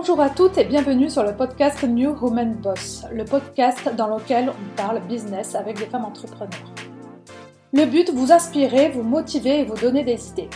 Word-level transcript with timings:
Bonjour 0.00 0.20
à 0.20 0.30
toutes 0.30 0.56
et 0.58 0.64
bienvenue 0.64 1.10
sur 1.10 1.24
le 1.24 1.34
podcast 1.34 1.82
New 1.82 2.16
Woman 2.20 2.54
Boss, 2.54 3.04
le 3.12 3.24
podcast 3.24 3.92
dans 3.96 4.06
lequel 4.16 4.48
on 4.48 4.76
parle 4.76 5.00
business 5.08 5.56
avec 5.56 5.76
des 5.76 5.86
femmes 5.86 6.04
entrepreneurs. 6.04 6.72
Le 7.72 7.84
but, 7.84 8.08
vous 8.14 8.30
inspirer, 8.30 8.90
vous 8.90 9.02
motiver 9.02 9.58
et 9.58 9.64
vous 9.64 9.74
donner 9.74 10.04
des 10.04 10.28
idées. 10.28 10.48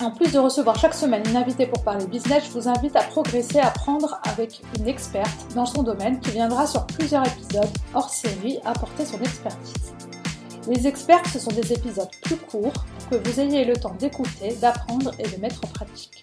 En 0.00 0.12
plus 0.12 0.32
de 0.32 0.38
recevoir 0.38 0.78
chaque 0.78 0.94
semaine 0.94 1.24
une 1.28 1.36
invitée 1.36 1.66
pour 1.66 1.82
parler 1.82 2.06
business, 2.06 2.44
je 2.46 2.52
vous 2.52 2.68
invite 2.68 2.94
à 2.94 3.02
progresser, 3.02 3.58
à 3.58 3.66
apprendre 3.66 4.20
avec 4.22 4.62
une 4.78 4.86
experte 4.86 5.52
dans 5.56 5.66
son 5.66 5.82
domaine 5.82 6.20
qui 6.20 6.30
viendra 6.30 6.68
sur 6.68 6.86
plusieurs 6.86 7.26
épisodes 7.26 7.66
hors 7.94 8.10
série 8.10 8.60
apporter 8.64 9.06
son 9.06 9.18
expertise. 9.18 9.92
Les 10.68 10.86
experts, 10.86 11.26
ce 11.32 11.40
sont 11.40 11.50
des 11.50 11.72
épisodes 11.72 12.10
plus 12.22 12.36
courts 12.36 12.84
pour 12.96 13.08
que 13.10 13.28
vous 13.28 13.40
ayez 13.40 13.64
le 13.64 13.74
temps 13.74 13.96
d'écouter, 13.98 14.54
d'apprendre 14.60 15.10
et 15.18 15.28
de 15.28 15.40
mettre 15.40 15.60
en 15.64 15.68
pratique. 15.68 16.22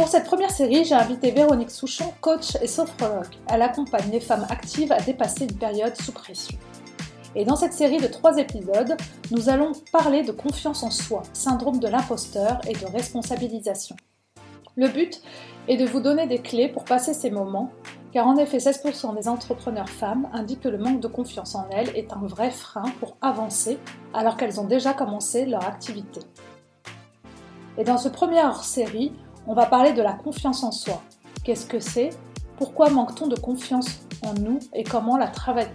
Pour 0.00 0.08
cette 0.08 0.24
première 0.24 0.50
série, 0.50 0.86
j'ai 0.86 0.94
invité 0.94 1.30
Véronique 1.30 1.70
Souchon, 1.70 2.10
coach 2.22 2.56
et 2.62 2.66
sophrologue. 2.66 3.34
Elle 3.52 3.60
accompagne 3.60 4.10
les 4.10 4.20
femmes 4.20 4.46
actives 4.48 4.92
à 4.92 4.98
dépasser 4.98 5.44
une 5.44 5.58
période 5.58 5.94
sous 5.94 6.12
pression. 6.12 6.56
Et 7.34 7.44
dans 7.44 7.54
cette 7.54 7.74
série 7.74 7.98
de 7.98 8.06
trois 8.06 8.38
épisodes, 8.38 8.96
nous 9.30 9.50
allons 9.50 9.72
parler 9.92 10.22
de 10.22 10.32
confiance 10.32 10.84
en 10.84 10.90
soi, 10.90 11.22
syndrome 11.34 11.80
de 11.80 11.86
l'imposteur 11.86 12.62
et 12.66 12.72
de 12.72 12.86
responsabilisation. 12.86 13.94
Le 14.74 14.88
but 14.88 15.20
est 15.68 15.76
de 15.76 15.84
vous 15.84 16.00
donner 16.00 16.26
des 16.26 16.38
clés 16.38 16.70
pour 16.70 16.86
passer 16.86 17.12
ces 17.12 17.30
moments, 17.30 17.70
car 18.10 18.26
en 18.26 18.38
effet 18.38 18.56
16% 18.56 19.14
des 19.14 19.28
entrepreneurs 19.28 19.90
femmes 19.90 20.30
indiquent 20.32 20.62
que 20.62 20.68
le 20.70 20.78
manque 20.78 21.00
de 21.00 21.08
confiance 21.08 21.54
en 21.54 21.68
elles 21.70 21.94
est 21.94 22.14
un 22.14 22.26
vrai 22.26 22.50
frein 22.50 22.90
pour 23.00 23.18
avancer 23.20 23.78
alors 24.14 24.38
qu'elles 24.38 24.60
ont 24.60 24.66
déjà 24.66 24.94
commencé 24.94 25.44
leur 25.44 25.68
activité. 25.68 26.22
Et 27.76 27.84
dans 27.84 27.98
ce 27.98 28.08
premier 28.08 28.42
hors-série, 28.42 29.12
on 29.46 29.54
va 29.54 29.66
parler 29.66 29.92
de 29.92 30.02
la 30.02 30.12
confiance 30.12 30.62
en 30.62 30.72
soi. 30.72 31.02
Qu'est-ce 31.44 31.66
que 31.66 31.80
c'est? 31.80 32.10
Pourquoi 32.58 32.90
manque-t-on 32.90 33.26
de 33.26 33.38
confiance 33.38 34.00
en 34.22 34.34
nous 34.34 34.58
et 34.74 34.84
comment 34.84 35.16
la 35.16 35.28
travailler? 35.28 35.70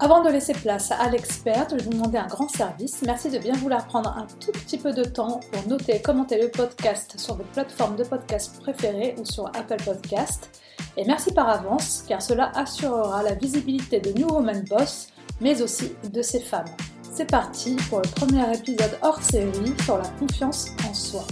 Avant 0.00 0.22
de 0.22 0.30
laisser 0.30 0.52
place 0.52 0.92
à 0.92 1.10
l'experte, 1.10 1.70
je 1.72 1.76
vais 1.76 1.84
vous 1.84 1.90
demander 1.90 2.18
un 2.18 2.28
grand 2.28 2.48
service. 2.48 3.02
Merci 3.04 3.30
de 3.30 3.38
bien 3.38 3.54
vouloir 3.54 3.84
prendre 3.88 4.10
un 4.10 4.26
tout 4.38 4.52
petit 4.52 4.78
peu 4.78 4.92
de 4.92 5.02
temps 5.02 5.40
pour 5.50 5.66
noter 5.66 5.96
et 5.96 6.02
commenter 6.02 6.40
le 6.40 6.50
podcast 6.50 7.18
sur 7.18 7.34
votre 7.34 7.48
plateforme 7.48 7.96
de 7.96 8.04
podcast 8.04 8.60
préférée 8.60 9.16
ou 9.18 9.24
sur 9.24 9.46
Apple 9.46 9.82
Podcast. 9.84 10.62
Et 10.96 11.04
merci 11.04 11.32
par 11.32 11.48
avance, 11.48 12.04
car 12.06 12.22
cela 12.22 12.52
assurera 12.54 13.24
la 13.24 13.34
visibilité 13.34 13.98
de 13.98 14.12
New 14.12 14.28
Woman 14.28 14.64
Boss, 14.70 15.08
mais 15.40 15.60
aussi 15.62 15.92
de 16.12 16.22
ses 16.22 16.40
femmes. 16.40 16.68
C'est 17.02 17.28
parti 17.28 17.74
pour 17.90 18.00
le 18.00 18.08
premier 18.08 18.56
épisode 18.56 18.96
hors 19.02 19.20
série 19.20 19.74
sur 19.82 19.98
la 19.98 20.08
confiance 20.20 20.68
en 20.88 20.94
soi. 20.94 21.24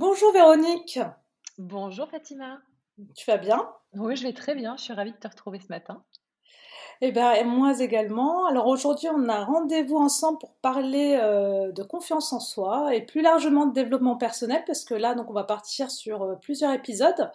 Bonjour 0.00 0.32
Véronique. 0.32 0.98
Bonjour 1.58 2.08
Fatima. 2.08 2.62
Tu 3.14 3.30
vas 3.30 3.36
bien? 3.36 3.68
Oui, 3.92 4.16
je 4.16 4.22
vais 4.22 4.32
très 4.32 4.54
bien. 4.54 4.74
Je 4.78 4.84
suis 4.84 4.94
ravie 4.94 5.12
de 5.12 5.18
te 5.18 5.28
retrouver 5.28 5.60
ce 5.60 5.66
matin. 5.68 6.02
Eh 7.02 7.12
bien, 7.12 7.44
moi 7.44 7.78
également. 7.80 8.46
Alors 8.46 8.66
aujourd'hui, 8.66 9.08
on 9.10 9.28
a 9.28 9.44
rendez-vous 9.44 9.98
ensemble 9.98 10.38
pour 10.38 10.54
parler 10.62 11.18
euh, 11.20 11.70
de 11.72 11.82
confiance 11.82 12.32
en 12.32 12.40
soi 12.40 12.94
et 12.94 13.04
plus 13.04 13.20
largement 13.20 13.66
de 13.66 13.74
développement 13.74 14.16
personnel, 14.16 14.64
parce 14.66 14.86
que 14.86 14.94
là, 14.94 15.14
donc, 15.14 15.28
on 15.28 15.34
va 15.34 15.44
partir 15.44 15.90
sur 15.90 16.22
euh, 16.22 16.34
plusieurs 16.36 16.72
épisodes. 16.72 17.30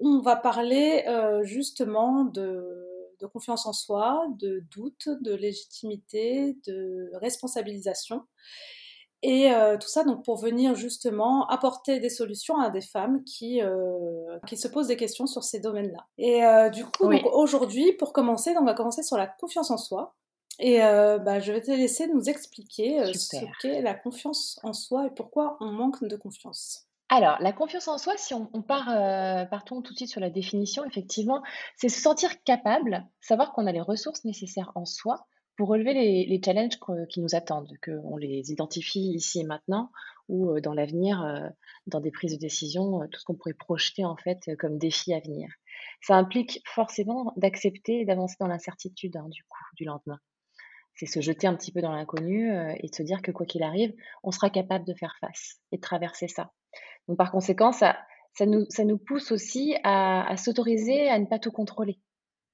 On 0.00 0.18
va 0.18 0.34
parler 0.34 1.04
euh, 1.06 1.44
justement 1.44 2.24
de, 2.24 2.88
de, 3.20 3.26
confiance 3.26 3.66
en 3.66 3.72
soi, 3.72 4.26
de 4.36 4.64
doute, 4.72 5.08
de 5.20 5.32
légitimité, 5.32 6.58
de 6.66 7.12
responsabilisation. 7.20 8.24
Et 9.22 9.52
euh, 9.52 9.76
tout 9.76 9.88
ça 9.88 10.02
donc 10.04 10.24
pour 10.24 10.38
venir 10.38 10.74
justement 10.74 11.46
apporter 11.48 12.00
des 12.00 12.08
solutions 12.08 12.58
à 12.58 12.70
des 12.70 12.80
femmes 12.80 13.22
qui, 13.24 13.60
euh, 13.60 14.38
qui 14.46 14.56
se 14.56 14.66
posent 14.66 14.88
des 14.88 14.96
questions 14.96 15.26
sur 15.26 15.44
ces 15.44 15.60
domaines-là. 15.60 16.06
Et 16.16 16.44
euh, 16.44 16.70
du 16.70 16.84
coup, 16.84 17.12
aujourd'hui, 17.32 17.92
pour 17.92 18.12
commencer, 18.12 18.54
on 18.58 18.64
va 18.64 18.74
commencer 18.74 19.02
sur 19.02 19.18
la 19.18 19.26
confiance 19.26 19.70
en 19.70 19.76
soi. 19.76 20.14
Et 20.62 20.78
bah, 20.80 21.40
je 21.40 21.52
vais 21.52 21.62
te 21.62 21.70
laisser 21.70 22.06
nous 22.06 22.28
expliquer 22.28 23.14
ce 23.14 23.36
qu'est 23.62 23.80
la 23.80 23.94
confiance 23.94 24.60
en 24.62 24.74
soi 24.74 25.06
et 25.06 25.10
pourquoi 25.10 25.56
on 25.60 25.70
manque 25.70 26.04
de 26.04 26.16
confiance. 26.16 26.86
Alors, 27.08 27.38
la 27.40 27.52
confiance 27.52 27.88
en 27.88 27.96
soi, 27.96 28.12
si 28.18 28.34
on, 28.34 28.50
on 28.52 28.60
part, 28.60 28.84
partons 29.48 29.80
tout 29.80 29.94
de 29.94 29.96
suite 29.96 30.10
sur 30.10 30.20
la 30.20 30.28
définition, 30.28 30.84
effectivement, 30.84 31.42
c'est 31.76 31.88
se 31.88 31.98
sentir 31.98 32.42
capable, 32.44 33.06
savoir 33.22 33.54
qu'on 33.54 33.66
a 33.66 33.72
les 33.72 33.80
ressources 33.80 34.24
nécessaires 34.26 34.70
en 34.74 34.84
soi 34.84 35.26
pour 35.60 35.68
relever 35.68 35.92
les, 35.92 36.40
challenges 36.42 36.78
qui 37.10 37.20
nous 37.20 37.34
attendent, 37.34 37.76
qu'on 37.84 38.16
les 38.16 38.50
identifie 38.50 39.12
ici 39.12 39.40
et 39.40 39.44
maintenant 39.44 39.90
ou 40.26 40.52
euh, 40.52 40.60
dans 40.62 40.72
l'avenir, 40.72 41.22
euh, 41.22 41.50
dans 41.86 42.00
des 42.00 42.10
prises 42.10 42.32
de 42.32 42.38
décision, 42.38 43.02
euh, 43.02 43.06
tout 43.08 43.20
ce 43.20 43.26
qu'on 43.26 43.34
pourrait 43.34 43.52
projeter 43.52 44.06
en 44.06 44.16
fait 44.16 44.56
comme 44.58 44.78
défi 44.78 45.12
à 45.12 45.20
venir. 45.20 45.50
Ça 46.00 46.14
implique 46.14 46.62
forcément 46.64 47.34
d'accepter 47.36 48.00
et 48.00 48.04
d'avancer 48.06 48.36
dans 48.40 48.46
l'incertitude 48.46 49.18
hein, 49.18 49.28
du 49.28 49.44
coup 49.44 49.58
du 49.76 49.84
lendemain. 49.84 50.18
C'est 50.94 51.04
se 51.04 51.20
jeter 51.20 51.46
un 51.46 51.54
petit 51.54 51.72
peu 51.72 51.82
dans 51.82 51.92
l'inconnu 51.92 52.50
et 52.78 52.88
de 52.88 52.94
se 52.94 53.02
dire 53.02 53.20
que 53.20 53.30
quoi 53.30 53.44
qu'il 53.44 53.62
arrive, 53.62 53.92
on 54.22 54.30
sera 54.30 54.48
capable 54.48 54.86
de 54.86 54.94
faire 54.94 55.14
face 55.20 55.60
et 55.72 55.76
de 55.76 55.82
traverser 55.82 56.26
ça. 56.26 56.52
Donc 57.06 57.18
par 57.18 57.30
conséquent, 57.30 57.72
ça, 57.72 57.98
nous, 58.40 58.64
ça 58.70 58.84
nous 58.84 58.96
pousse 58.96 59.30
aussi 59.30 59.76
à 59.84 60.34
s'autoriser 60.38 61.10
à 61.10 61.18
ne 61.18 61.26
pas 61.26 61.38
tout 61.38 61.52
contrôler 61.52 61.98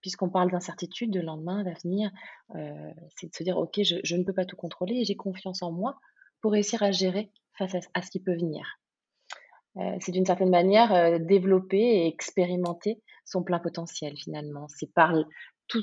puisqu'on 0.06 0.28
parle 0.28 0.52
d'incertitude, 0.52 1.10
de 1.10 1.18
lendemain, 1.18 1.64
d'avenir, 1.64 2.12
euh, 2.54 2.92
c'est 3.16 3.26
de 3.26 3.34
se 3.34 3.42
dire, 3.42 3.58
OK, 3.58 3.80
je, 3.82 4.14
ne 4.14 4.22
peux 4.22 4.32
pas 4.32 4.44
tout 4.44 4.54
contrôler 4.54 4.98
et 5.00 5.04
j'ai 5.04 5.16
confiance 5.16 5.64
en 5.64 5.72
moi 5.72 5.98
pour 6.40 6.52
réussir 6.52 6.84
à 6.84 6.92
gérer 6.92 7.32
face 7.58 7.74
à, 7.92 8.02
ce 8.02 8.10
qui 8.12 8.20
peut 8.20 8.36
venir. 8.36 8.78
Euh, 9.78 9.96
c'est 9.98 10.12
d'une 10.12 10.24
certaine 10.24 10.50
manière 10.50 10.94
euh, 10.94 11.18
développer 11.18 11.80
et 11.80 12.06
expérimenter 12.06 13.02
son 13.24 13.42
plein 13.42 13.58
potentiel 13.58 14.16
finalement. 14.16 14.68
C'est 14.68 14.92
par 14.92 15.12
tout, 15.66 15.82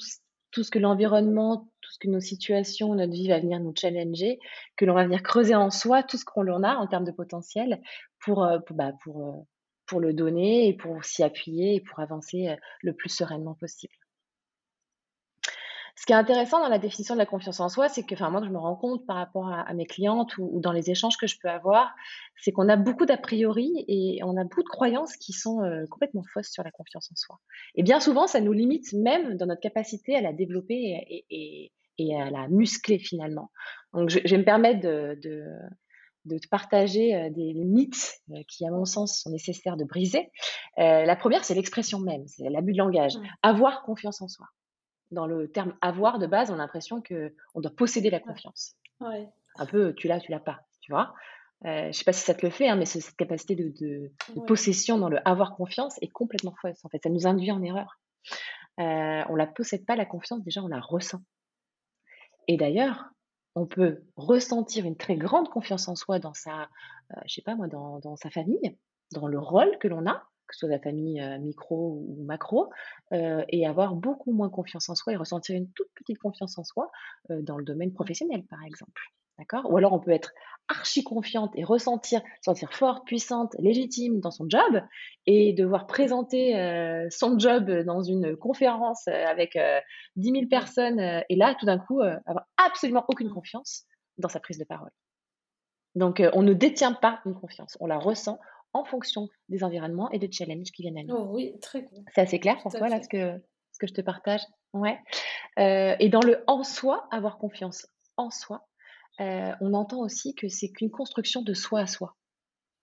tout 0.52 0.64
ce 0.64 0.72
que 0.72 0.80
l'environnement, 0.80 1.70
tout 1.82 1.92
ce 1.92 2.00
que 2.00 2.08
nos 2.08 2.22
situations, 2.22 2.96
notre 2.96 3.12
vie 3.12 3.28
va 3.28 3.42
venir 3.42 3.60
nous 3.60 3.74
challenger, 3.76 4.40
que 4.78 4.86
l'on 4.86 4.94
va 4.94 5.04
venir 5.04 5.22
creuser 5.22 5.56
en 5.56 5.70
soi 5.70 6.02
tout 6.02 6.16
ce 6.16 6.24
qu'on 6.24 6.48
en 6.48 6.64
a 6.64 6.76
en 6.76 6.88
termes 6.88 7.04
de 7.04 7.12
potentiel 7.12 7.82
pour, 8.22 8.48
bah, 8.70 8.94
le 10.00 10.14
donner 10.14 10.70
et 10.70 10.74
pour 10.78 11.04
s'y 11.04 11.24
appuyer 11.24 11.76
et 11.76 11.82
pour 11.82 12.00
avancer 12.00 12.56
le 12.82 12.94
plus 12.94 13.10
sereinement 13.10 13.56
possible. 13.56 13.94
Ce 15.96 16.08
qui 16.08 16.12
est 16.12 16.16
intéressant 16.16 16.60
dans 16.60 16.70
la 16.70 16.80
définition 16.80 17.14
de 17.14 17.20
la 17.20 17.26
confiance 17.28 17.60
en 17.60 17.70
soi, 17.70 17.88
c'est 17.88 18.04
que, 18.04 18.16
enfin, 18.16 18.32
moi, 18.32 18.42
je 18.44 18.50
me 18.50 18.58
rends 18.58 18.76
compte 18.76 19.06
par 19.06 19.16
rapport 19.16 19.50
à, 19.50 19.72
mes 19.76 19.86
clientes 19.86 20.36
ou, 20.40 20.60
dans 20.60 20.72
les 20.72 20.90
échanges 20.90 21.18
que 21.18 21.28
je 21.28 21.38
peux 21.40 21.50
avoir, 21.50 21.94
c'est 22.42 22.52
qu'on 22.52 22.68
a 22.68 22.76
beaucoup 22.76 23.06
d'a 23.06 23.18
priori 23.18 23.86
et 23.88 24.20
on 24.24 24.36
a 24.36 24.44
beaucoup 24.44 24.64
de 24.64 24.70
croyances 24.70 25.16
qui 25.18 25.34
sont 25.34 25.62
euh, 25.62 25.86
complètement 25.92 26.24
fausses 26.34 26.50
sur 26.50 26.64
la 26.64 26.72
confiance 26.72 27.12
en 27.12 27.16
soi. 27.16 27.40
Et 27.76 27.84
bien 27.84 28.00
souvent, 28.00 28.26
ça 28.26 28.42
nous 28.42 28.54
limite 28.54 28.92
même 28.94 29.38
dans 29.38 29.46
notre 29.46 29.62
capacité 29.62 30.16
à 30.16 30.22
la 30.22 30.34
développer 30.34 31.24
et, 31.30 31.72
à 32.16 32.32
la 32.32 32.48
muscler 32.48 32.98
finalement. 32.98 33.52
Donc, 33.94 34.10
je, 34.10 34.20
vais 34.20 34.38
me 34.38 34.46
permettre 34.46 34.82
de, 34.82 35.16
de 36.26 36.38
te 36.40 36.48
partager 36.48 37.16
euh, 37.16 37.30
des 37.30 37.54
mythes 37.54 38.16
euh, 38.32 38.42
qui, 38.48 38.66
à 38.66 38.72
mon 38.72 38.86
sens, 38.86 39.22
sont 39.22 39.30
nécessaires 39.30 39.78
de 39.78 39.84
briser. 39.84 40.32
la 40.78 41.16
première, 41.16 41.46
c'est 41.46 41.54
l'expression 41.54 42.00
même, 42.00 42.26
c'est 42.26 42.50
l'abus 42.50 42.74
de 42.74 42.80
langage. 42.80 43.16
Mmh. 43.16 43.28
Avoir 43.44 43.84
confiance 43.84 44.20
en 44.24 44.28
soi 44.28 44.48
dans 45.12 45.26
le 45.26 45.52
terme 45.52 45.76
avoir 45.82 46.20
de 46.20 46.28
base, 46.28 46.50
on 46.52 46.56
a 46.56 46.58
l'impression 46.58 47.02
qu'on 47.02 47.62
doit 47.62 47.76
posséder 47.76 48.10
la 48.10 48.20
confiance. 48.20 48.76
Un 49.00 49.66
peu, 49.66 49.94
tu 49.94 50.08
l'as, 50.08 50.20
tu 50.20 50.32
l'as 50.32 50.40
pas, 50.40 50.62
tu 50.82 50.92
vois? 50.92 51.14
Euh, 51.66 51.88
je 51.88 51.92
sais 51.98 52.04
pas 52.04 52.14
si 52.14 52.24
ça 52.24 52.34
te 52.34 52.46
le 52.46 52.52
fait, 52.52 52.68
hein, 52.68 52.76
mais 52.76 52.86
cette 52.86 53.16
capacité 53.16 53.56
de, 53.56 54.12
possession 54.48 54.98
dans 54.98 55.10
le 55.10 55.26
avoir 55.28 55.56
confiance 55.56 55.98
est 56.02 56.10
complètement 56.10 56.56
fausse. 56.62 56.84
En 56.84 56.90
fait, 56.90 57.02
ça 57.04 57.10
nous 57.10 57.26
induit 57.26 57.52
en 57.52 57.62
erreur. 57.62 58.00
Euh, 58.80 59.24
on 59.30 59.36
la 59.36 59.48
possède 59.48 59.86
pas 59.86 59.96
la 59.96 60.06
confiance, 60.06 60.44
déjà 60.44 60.62
on 60.62 60.68
la 60.68 60.82
ressent. 60.82 61.22
Et 62.48 62.58
d'ailleurs, 62.58 63.06
on 63.56 63.66
peut 63.66 64.04
ressentir 64.18 64.86
une 64.86 64.98
très 64.98 65.16
grande 65.16 65.48
confiance 65.50 65.88
en 65.88 65.96
soi 65.96 66.20
dans 66.20 66.34
sa, 66.34 66.64
euh, 67.12 67.22
je 67.26 67.36
sais 67.36 67.42
pas 67.42 67.56
moi, 67.56 67.68
dans, 67.68 68.00
dans, 68.00 68.18
sa 68.18 68.30
famille, 68.30 68.78
dans 69.14 69.28
le 69.28 69.40
rôle 69.40 69.78
que 69.80 69.88
l'on 69.88 70.06
a, 70.08 70.24
que 70.54 70.58
ce 70.58 70.68
soit 70.68 70.70
la 70.70 70.80
famille 70.80 71.22
micro 71.40 72.04
ou 72.08 72.24
macro, 72.24 72.70
et 73.12 73.66
avoir 73.66 73.96
beaucoup 73.96 74.32
moins 74.32 74.50
confiance 74.50 74.90
en 74.90 74.96
soi 74.96 75.14
et 75.14 75.16
ressentir 75.16 75.56
une 75.56 75.70
toute 75.72 75.90
petite 75.96 76.20
confiance 76.20 76.58
en 76.58 76.64
soi 76.64 76.92
dans 77.30 77.58
le 77.58 77.66
domaine 77.66 77.92
professionnel, 77.92 78.44
par 78.46 78.64
exemple. 78.64 79.02
D'accord? 79.40 79.72
Ou 79.72 79.78
alors 79.78 79.94
on 79.94 80.00
peut 80.00 80.12
être 80.12 80.32
archi 80.68 81.04
confiante 81.04 81.52
et 81.56 81.64
ressentir, 81.64 82.22
sentir 82.42 82.72
forte, 82.72 83.06
puissante, 83.08 83.56
légitime 83.58 84.20
dans 84.20 84.30
son 84.30 84.46
job 84.48 84.82
et 85.26 85.54
devoir 85.54 85.88
présenter 85.88 86.54
son 87.10 87.40
job 87.40 87.70
dans 87.84 88.04
une 88.04 88.38
conférence 88.38 89.08
avec 89.08 89.58
10 90.18 90.32
000 90.32 90.46
personnes 90.48 91.00
et 91.00 91.36
là, 91.36 91.56
tout 91.60 91.66
d'un 91.66 91.80
coup, 91.80 92.02
avoir 92.02 92.46
absolument 92.64 93.06
aucune 93.08 93.32
confiance 93.32 93.86
dans 94.20 94.30
sa 94.30 94.40
prise 94.40 94.60
de 94.60 94.66
parole. 94.66 94.92
Donc, 95.96 96.22
on 96.34 96.44
ne 96.44 96.54
détient 96.54 96.94
pas 96.94 97.20
une 97.26 97.34
confiance, 97.34 97.76
on 97.80 97.88
la 97.88 97.98
ressent, 97.98 98.40
en 98.74 98.84
fonction 98.84 99.30
des 99.50 99.64
environnements 99.64 100.10
et 100.12 100.20
des 100.20 100.32
challenges 100.32 100.72
qui 100.72 100.82
viennent 100.82 100.98
à 100.98 101.04
nous. 101.04 101.16
Oh 101.16 101.28
oui, 101.32 101.58
très 101.62 101.86
cool. 101.86 102.04
C'est 102.14 102.22
assez 102.22 102.40
clair 102.40 102.58
pour 102.62 102.72
toi, 102.74 102.90
là, 102.90 103.02
ce 103.02 103.08
que, 103.08 103.40
ce 103.72 103.80
que 103.80 103.88
je 103.88 103.94
te 103.94 104.02
partage? 104.02 104.42
Ouais. 104.74 105.00
Euh, 105.60 105.96
et 106.00 106.10
dans 106.10 106.22
le 106.22 106.44
en 106.48 106.64
soi, 106.64 107.08
avoir 107.12 107.38
confiance 107.38 107.88
en 108.18 108.30
soi, 108.30 108.68
euh, 109.20 109.52
on 109.62 109.74
entend 109.74 110.00
aussi 110.00 110.34
que 110.34 110.48
c'est 110.48 110.70
qu'une 110.70 110.90
construction 110.90 111.42
de 111.42 111.54
soi 111.54 111.82
à 111.82 111.88
soi. 111.88 112.16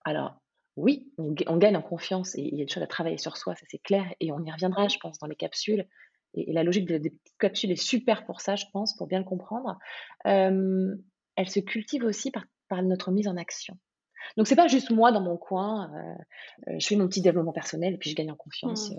Alors, 0.05 0.41
oui, 0.77 1.13
on, 1.19 1.57
gagne 1.57 1.77
en 1.77 1.83
confiance 1.83 2.37
et 2.37 2.43
il 2.43 2.59
y 2.59 2.63
a 2.63 2.65
des 2.65 2.73
choses 2.73 2.83
à 2.83 2.87
travailler 2.87 3.19
sur 3.19 3.37
soi, 3.37 3.55
ça 3.57 3.67
c'est 3.69 3.83
clair, 3.83 4.07
et 4.21 4.33
on 4.33 4.43
y 4.45 4.51
reviendra, 4.51 4.89
je 4.89 4.99
pense, 4.99 5.19
dans 5.19 5.27
les 5.27 5.37
capsules. 5.37 5.87
Et, 6.35 6.53
la 6.53 6.63
logique 6.63 6.87
des, 6.87 7.11
petites 7.11 7.39
capsules 7.39 7.73
est 7.73 7.77
super 7.77 8.25
pour 8.25 8.41
ça, 8.41 8.55
je 8.55 8.67
pense, 8.73 8.97
pour 8.97 9.09
bien 9.09 9.19
le 9.19 9.25
comprendre. 9.25 9.79
elle 10.25 11.49
se 11.49 11.61
cultive 11.61 12.05
aussi 12.05 12.31
par, 12.31 12.45
notre 12.85 13.11
mise 13.11 13.27
en 13.27 13.37
action. 13.37 13.77
Donc 14.37 14.47
c'est 14.47 14.57
pas 14.57 14.69
juste 14.69 14.91
moi 14.91 15.13
dans 15.13 15.21
mon 15.21 15.37
coin, 15.37 15.91
euh, 15.95 16.71
euh, 16.73 16.77
je 16.79 16.87
fais 16.87 16.97
mon 16.97 17.09
petit 17.09 17.23
développement 17.23 17.53
personnel 17.53 17.95
et 17.95 17.99
puis 17.99 18.11
je 18.11 18.17
gagne 18.17 18.31
en 18.31 18.37
confiance. 18.37 18.91
Mmh. 18.91 18.95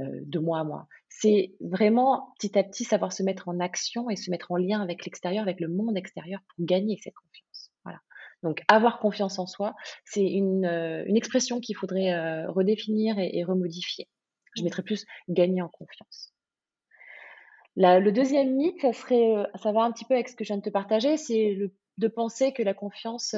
Euh, 0.00 0.20
de 0.24 0.38
moi 0.38 0.60
à 0.60 0.64
moi. 0.64 0.86
C'est 1.10 1.52
vraiment 1.60 2.32
petit 2.38 2.58
à 2.58 2.64
petit 2.64 2.84
savoir 2.84 3.12
se 3.12 3.22
mettre 3.22 3.50
en 3.50 3.60
action 3.60 4.08
et 4.08 4.16
se 4.16 4.30
mettre 4.30 4.50
en 4.50 4.56
lien 4.56 4.80
avec 4.80 5.04
l'extérieur, 5.04 5.42
avec 5.42 5.60
le 5.60 5.68
monde 5.68 5.98
extérieur 5.98 6.40
pour 6.48 6.64
gagner 6.64 6.98
cette 7.02 7.12
confiance. 7.12 7.70
Voilà. 7.84 7.98
Donc 8.42 8.62
avoir 8.68 9.00
confiance 9.00 9.38
en 9.38 9.46
soi, 9.46 9.74
c'est 10.06 10.24
une, 10.24 10.64
euh, 10.64 11.04
expression 11.14 11.60
qu'il 11.60 11.76
faudrait 11.76 12.46
redéfinir 12.46 13.18
et, 13.18 13.44
remodifier. 13.44 14.08
Je 14.56 14.62
mmh. 14.62 14.64
mettrais 14.64 14.82
plus 14.82 15.04
gagner 15.28 15.60
en 15.60 15.68
confiance. 15.68 16.32
le 17.76 18.10
deuxième 18.10 18.56
mythe, 18.56 18.80
ça 18.80 18.94
serait, 18.94 19.46
ça 19.56 19.72
va 19.72 19.82
un 19.82 19.92
petit 19.92 20.06
peu 20.06 20.14
avec 20.14 20.30
ce 20.30 20.36
que 20.36 20.44
je 20.44 20.48
viens 20.48 20.58
de 20.58 20.62
te 20.62 20.70
partager, 20.70 21.18
c'est 21.18 21.58
de 21.98 22.08
penser 22.08 22.54
que 22.54 22.62
la 22.62 22.72
confiance, 22.72 23.34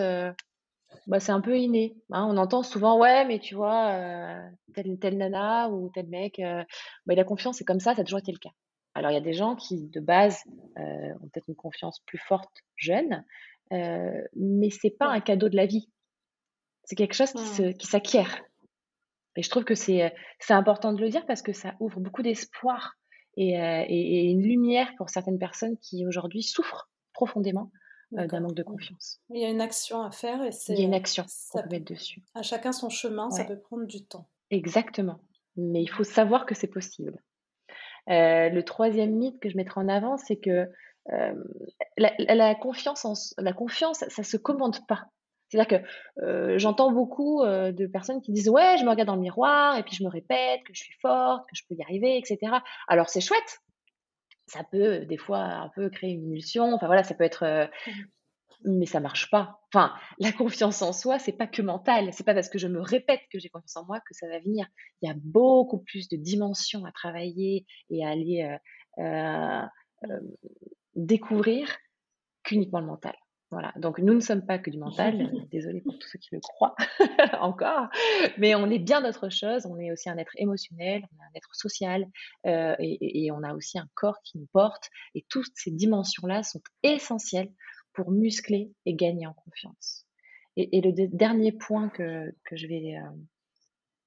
bah, 1.06 1.20
c'est 1.20 1.32
un 1.32 1.40
peu 1.40 1.58
inné. 1.58 1.96
Hein. 2.10 2.26
On 2.28 2.36
entend 2.36 2.62
souvent, 2.62 2.98
ouais, 2.98 3.24
mais 3.26 3.38
tu 3.38 3.54
vois, 3.54 3.90
euh, 3.92 4.48
telle, 4.74 5.16
nana 5.16 5.68
ou 5.70 5.90
tel 5.90 6.08
mec, 6.08 6.38
euh, 6.38 6.62
bah, 7.06 7.14
il 7.14 7.20
a 7.20 7.24
confiance, 7.24 7.58
c'est 7.58 7.64
comme 7.64 7.80
ça, 7.80 7.94
ça 7.94 8.02
a 8.02 8.04
toujours 8.04 8.20
été 8.20 8.32
le 8.32 8.38
cas. 8.38 8.50
Alors, 8.94 9.10
il 9.10 9.14
y 9.14 9.18
a 9.18 9.22
des 9.22 9.32
gens 9.32 9.56
qui, 9.56 9.88
de 9.88 10.00
base, 10.00 10.38
euh, 10.78 11.14
ont 11.20 11.28
peut-être 11.28 11.48
une 11.48 11.56
confiance 11.56 12.00
plus 12.06 12.18
forte 12.18 12.62
jeune, 12.76 13.24
mais 13.70 14.70
c'est 14.70 14.96
pas 14.96 15.08
un 15.08 15.20
cadeau 15.20 15.48
de 15.48 15.56
la 15.56 15.66
vie. 15.66 15.90
C'est 16.84 16.94
quelque 16.94 17.14
chose 17.14 17.32
qui, 17.32 17.74
qui 17.74 17.86
s'acquiert. 17.88 18.42
Et 19.36 19.42
je 19.42 19.50
trouve 19.50 19.64
que 19.64 19.74
c'est 19.74 20.12
important 20.50 20.92
de 20.92 21.00
le 21.00 21.08
dire 21.08 21.26
parce 21.26 21.42
que 21.42 21.52
ça 21.52 21.74
ouvre 21.80 21.98
beaucoup 21.98 22.22
d'espoir 22.22 22.92
et, 23.36 23.54
et, 23.54 24.30
une 24.30 24.44
lumière 24.44 24.92
pour 24.96 25.10
certaines 25.10 25.40
personnes 25.40 25.76
qui 25.78 26.06
aujourd'hui 26.06 26.44
souffrent 26.44 26.88
profondément 27.14 27.72
d'un 28.14 28.40
manque 28.40 28.54
de 28.54 28.62
confiance. 28.62 29.20
Il 29.30 29.40
y 29.40 29.44
a 29.44 29.48
une 29.48 29.60
action 29.60 30.02
à 30.02 30.10
faire 30.10 30.42
et 30.42 30.52
c'est. 30.52 30.74
Il 30.74 30.80
y 30.80 30.82
a 30.82 30.86
une 30.86 30.94
action 30.94 31.24
qu'on 31.50 31.62
peut 31.62 31.68
mettre 31.70 31.92
dessus. 31.92 32.22
À 32.34 32.42
chacun 32.42 32.72
son 32.72 32.88
chemin, 32.88 33.30
ça 33.30 33.44
peut 33.44 33.58
prendre 33.58 33.86
du 33.86 34.04
temps. 34.04 34.28
Exactement. 34.50 35.20
Mais 35.56 35.82
il 35.82 35.88
faut 35.88 36.04
savoir 36.04 36.46
que 36.46 36.54
c'est 36.54 36.68
possible. 36.68 37.22
Euh, 38.10 38.48
le 38.48 38.62
troisième 38.62 39.14
mythe 39.14 39.40
que 39.40 39.48
je 39.48 39.56
mettrai 39.56 39.80
en 39.80 39.88
avant, 39.88 40.16
c'est 40.16 40.36
que 40.36 40.68
euh, 41.12 41.34
la, 41.96 42.54
confiance, 42.54 43.04
en, 43.04 43.14
la 43.38 43.52
confiance, 43.52 44.04
ça 44.08 44.22
se 44.22 44.36
commande 44.36 44.86
pas. 44.86 45.06
C'est-à-dire 45.48 45.80
que 45.80 46.58
j'entends 46.58 46.90
beaucoup 46.90 47.44
de 47.44 47.86
personnes 47.86 48.20
qui 48.20 48.32
disent 48.32 48.48
ouais, 48.48 48.76
je 48.78 48.84
me 48.84 48.90
regarde 48.90 49.06
dans 49.06 49.14
le 49.14 49.20
miroir 49.20 49.76
et 49.78 49.84
puis 49.84 49.94
je 49.94 50.02
me 50.02 50.08
répète 50.08 50.62
que 50.64 50.74
je 50.74 50.82
suis 50.82 50.94
forte, 51.00 51.44
que 51.48 51.54
je 51.54 51.62
peux 51.68 51.74
y 51.76 51.82
arriver, 51.82 52.18
etc. 52.18 52.56
Alors 52.88 53.08
c'est 53.08 53.20
chouette, 53.20 53.60
ça 54.46 54.64
peut 54.64 55.06
des 55.06 55.16
fois 55.16 55.38
un 55.38 55.70
peu 55.74 55.90
créer 55.90 56.10
une 56.10 56.30
illusion. 56.30 56.74
Enfin 56.74 56.86
voilà, 56.86 57.04
ça 57.04 57.14
peut 57.14 57.24
être, 57.24 57.68
mmh 57.86 57.92
mais 58.66 58.86
ça 58.86 59.00
marche 59.00 59.30
pas. 59.30 59.60
Enfin, 59.72 59.92
la 60.18 60.32
confiance 60.32 60.80
en 60.82 60.92
soi, 60.92 61.18
c'est 61.18 61.32
pas 61.36 61.46
que 61.46 61.62
mental. 61.62 62.12
C'est 62.12 62.24
pas 62.24 62.34
parce 62.34 62.48
que 62.48 62.58
je 62.58 62.66
me 62.66 62.80
répète 62.80 63.20
que 63.30 63.38
j'ai 63.38 63.50
confiance 63.50 63.76
en 63.76 63.84
moi 63.84 64.00
que 64.00 64.14
ça 64.14 64.26
va 64.28 64.38
venir. 64.40 64.66
Il 65.02 65.08
y 65.08 65.12
a 65.12 65.14
beaucoup 65.16 65.78
plus 65.78 66.08
de 66.08 66.16
dimensions 66.16 66.84
à 66.84 66.92
travailler 66.92 67.66
et 67.90 68.04
à 68.04 68.10
aller 68.10 68.58
mmh. 68.96 69.68
découvrir 70.94 71.76
qu'uniquement 72.42 72.80
le 72.80 72.86
mental. 72.86 73.14
Voilà. 73.54 73.72
Donc 73.76 74.00
nous 74.00 74.14
ne 74.14 74.20
sommes 74.20 74.44
pas 74.44 74.58
que 74.58 74.68
du 74.68 74.78
mental. 74.78 75.30
Désolée 75.52 75.80
pour 75.80 75.96
tous 75.96 76.08
ceux 76.08 76.18
qui 76.18 76.30
le 76.32 76.40
croient 76.40 76.74
encore, 77.40 77.88
mais 78.36 78.56
on 78.56 78.68
est 78.68 78.80
bien 78.80 79.00
d'autre 79.00 79.28
chose. 79.28 79.64
On 79.64 79.78
est 79.78 79.92
aussi 79.92 80.10
un 80.10 80.18
être 80.18 80.32
émotionnel, 80.36 81.04
on 81.12 81.22
est 81.22 81.26
un 81.26 81.36
être 81.36 81.54
social, 81.54 82.04
euh, 82.46 82.74
et, 82.80 83.30
on 83.30 83.44
a 83.44 83.54
aussi 83.54 83.78
un 83.78 83.88
corps 83.94 84.20
qui 84.24 84.38
nous 84.38 84.48
porte. 84.52 84.90
Et 85.14 85.24
toutes 85.28 85.52
ces 85.54 85.70
dimensions-là 85.70 86.42
sont 86.42 86.60
essentielles 86.82 87.52
pour 87.92 88.10
muscler 88.10 88.72
et 88.86 88.94
gagner 88.94 89.28
en 89.28 89.34
confiance. 89.34 90.04
Et, 90.56 90.80
le 90.80 90.90
dernier 91.06 91.52
point 91.52 91.88
que, 91.90 92.34
je 92.50 92.66
vais 92.66 92.96
euh, 92.96 93.08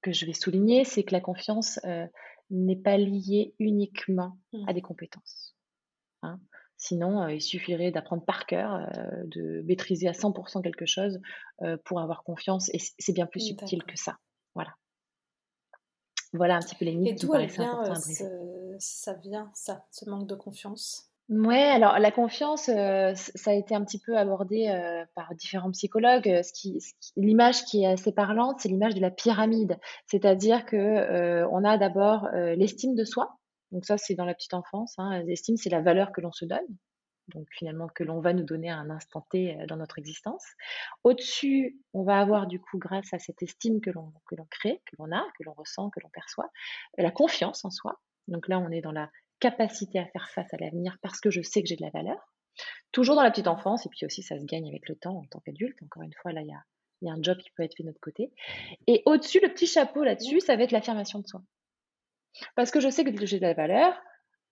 que 0.02 0.12
je 0.12 0.26
vais 0.26 0.34
souligner, 0.34 0.84
c'est 0.84 1.04
que 1.04 1.14
la 1.14 1.22
confiance 1.22 1.80
euh, 1.86 2.06
n'est 2.50 2.76
pas 2.76 2.98
liée 2.98 3.56
uniquement 3.60 4.38
à 4.68 4.72
mmh. 4.72 4.74
des 4.74 4.82
compétences. 4.82 5.56
Hein. 6.22 6.38
Sinon, 6.78 7.24
euh, 7.24 7.34
il 7.34 7.42
suffirait 7.42 7.92
d'apprendre 7.92 8.24
par 8.24 8.46
cœur, 8.46 8.76
euh, 8.76 9.24
de 9.26 9.64
maîtriser 9.66 10.08
à 10.08 10.14
100% 10.14 10.62
quelque 10.62 10.86
chose 10.86 11.20
euh, 11.64 11.76
pour 11.84 12.00
avoir 12.00 12.24
confiance. 12.24 12.70
Et 12.74 12.80
c'est 13.00 13.14
bien 13.14 13.26
plus 13.26 13.40
subtil 13.42 13.84
que 13.84 13.98
ça. 13.98 14.18
Voilà. 14.54 14.76
Voilà 16.34 16.58
un 16.58 16.60
petit 16.60 16.76
peu 16.76 16.86
les 16.86 16.96
mythes. 16.96 17.24
Et 17.24 17.26
d'où 17.26 17.34
vient, 17.34 17.84
ça 18.80 19.14
vient, 19.16 19.50
ça, 19.56 19.86
ce 19.90 20.08
manque 20.08 20.28
de 20.28 20.36
confiance? 20.36 21.10
Ouais, 21.30 21.64
alors 21.64 22.00
la 22.00 22.12
confiance, 22.12 22.64
ça 22.64 23.52
a 23.52 23.54
été 23.54 23.76
un 23.76 23.84
petit 23.84 24.00
peu 24.00 24.18
abordé 24.18 24.68
par 25.14 25.34
différents 25.36 25.72
psychologues. 25.72 26.42
Ce 26.42 26.54
qui, 26.54 26.80
l'image 27.18 27.66
qui 27.66 27.84
est 27.84 27.88
assez 27.88 28.14
parlante, 28.14 28.60
c'est 28.60 28.70
l'image 28.70 28.94
de 28.94 29.02
la 29.02 29.12
pyramide, 29.12 29.78
c'est-à-dire 30.06 30.66
que 30.66 31.44
on 31.52 31.66
a 31.66 31.78
d'abord 31.78 32.30
l'estime 32.34 32.96
de 32.96 33.04
soi, 33.04 33.37
donc 33.72 33.86
ça, 33.86 33.98
c'est 33.98 34.16
dans 34.16 34.26
la 34.26 34.34
petite 34.34 34.54
enfance. 34.54 34.96
Hein. 34.98 35.24
L'estime, 35.24 35.58
c'est 35.58 35.70
la 35.70 35.82
valeur 35.82 36.12
que 36.12 36.22
l'on 36.22 36.32
se 36.32 36.46
donne. 36.46 36.78
Donc 37.34 37.48
finalement, 37.52 37.88
que 37.88 38.04
l'on 38.04 38.22
va 38.22 38.34
nous 38.34 38.46
donner 38.46 38.70
à 38.70 38.78
un 38.78 38.90
instant 38.90 39.26
T 39.30 39.58
euh, 39.58 39.66
dans 39.66 39.76
notre 39.76 40.00
existence. 40.00 40.46
Au-dessus, 41.04 41.78
on 41.94 42.04
va 42.04 42.20
avoir 42.20 42.48
du 42.48 42.60
coup, 42.60 42.78
grâce 42.78 43.14
à 43.14 43.20
cette 43.20 43.44
estime 43.44 43.82
que 43.82 43.90
l'on 43.90 44.14
que 44.28 44.36
l'on 44.36 44.48
crée, 44.50 44.82
que 44.86 44.96
l'on 44.98 45.12
a, 45.12 45.26
que 45.38 45.44
l'on 45.44 45.54
ressent, 45.54 45.90
que 45.90 46.00
l'on 46.00 46.10
perçoit, 46.10 46.50
la 46.98 47.12
confiance 47.12 47.66
en 47.66 47.70
soi. 47.70 48.00
Donc 48.28 48.48
là, 48.48 48.60
on 48.60 48.70
est 48.72 48.82
dans 48.82 48.94
la 48.94 49.12
capacité 49.40 50.00
à 50.00 50.06
faire 50.06 50.30
face 50.30 50.54
à 50.54 50.58
l'avenir 50.58 50.98
parce 51.02 51.20
que 51.20 51.30
je 51.30 51.42
sais 51.42 51.62
que 51.62 51.68
j'ai 51.68 51.76
de 51.76 51.84
la 51.84 51.92
valeur. 51.92 52.34
Toujours 52.92 53.16
dans 53.16 53.24
la 53.24 53.30
petite 53.30 53.48
enfance, 53.48 53.86
et 53.86 53.90
puis 53.90 54.06
aussi 54.06 54.24
ça 54.24 54.40
se 54.40 54.46
gagne 54.46 54.68
avec 54.68 54.88
le 54.88 54.96
temps 54.96 55.18
en 55.18 55.26
tant 55.26 55.40
qu'adulte. 55.42 55.78
Encore 55.84 56.04
une 56.04 56.14
fois, 56.22 56.32
là, 56.32 56.42
il 56.42 56.48
y 56.48 56.54
a, 56.54 56.64
y 57.02 57.10
a 57.10 57.14
un 57.14 57.22
job 57.22 57.38
qui 57.38 57.52
peut 57.52 57.64
être 57.64 57.76
fait 57.76 57.84
de 57.84 57.88
notre 57.90 58.00
côté. 58.00 58.32
Et 58.88 59.04
au-dessus, 59.06 59.40
le 59.44 59.50
petit 59.50 59.68
chapeau 59.68 60.04
là-dessus, 60.04 60.40
ça 60.40 60.56
va 60.56 60.64
être 60.64 60.72
l'affirmation 60.72 61.20
de 61.20 61.28
soi. 61.28 61.42
Parce 62.56 62.72
que 62.72 62.80
je 62.80 62.90
sais 62.90 63.04
que 63.04 63.26
j'ai 63.26 63.38
de 63.38 63.46
la 63.46 63.54
valeur, 63.54 64.00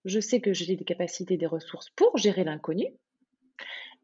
je 0.04 0.20
sais 0.20 0.40
que 0.40 0.52
j'ai 0.52 0.76
des 0.76 0.84
capacités, 0.84 1.36
des 1.36 1.46
ressources 1.46 1.90
pour 1.90 2.16
gérer 2.16 2.44
l'inconnu. 2.44 2.86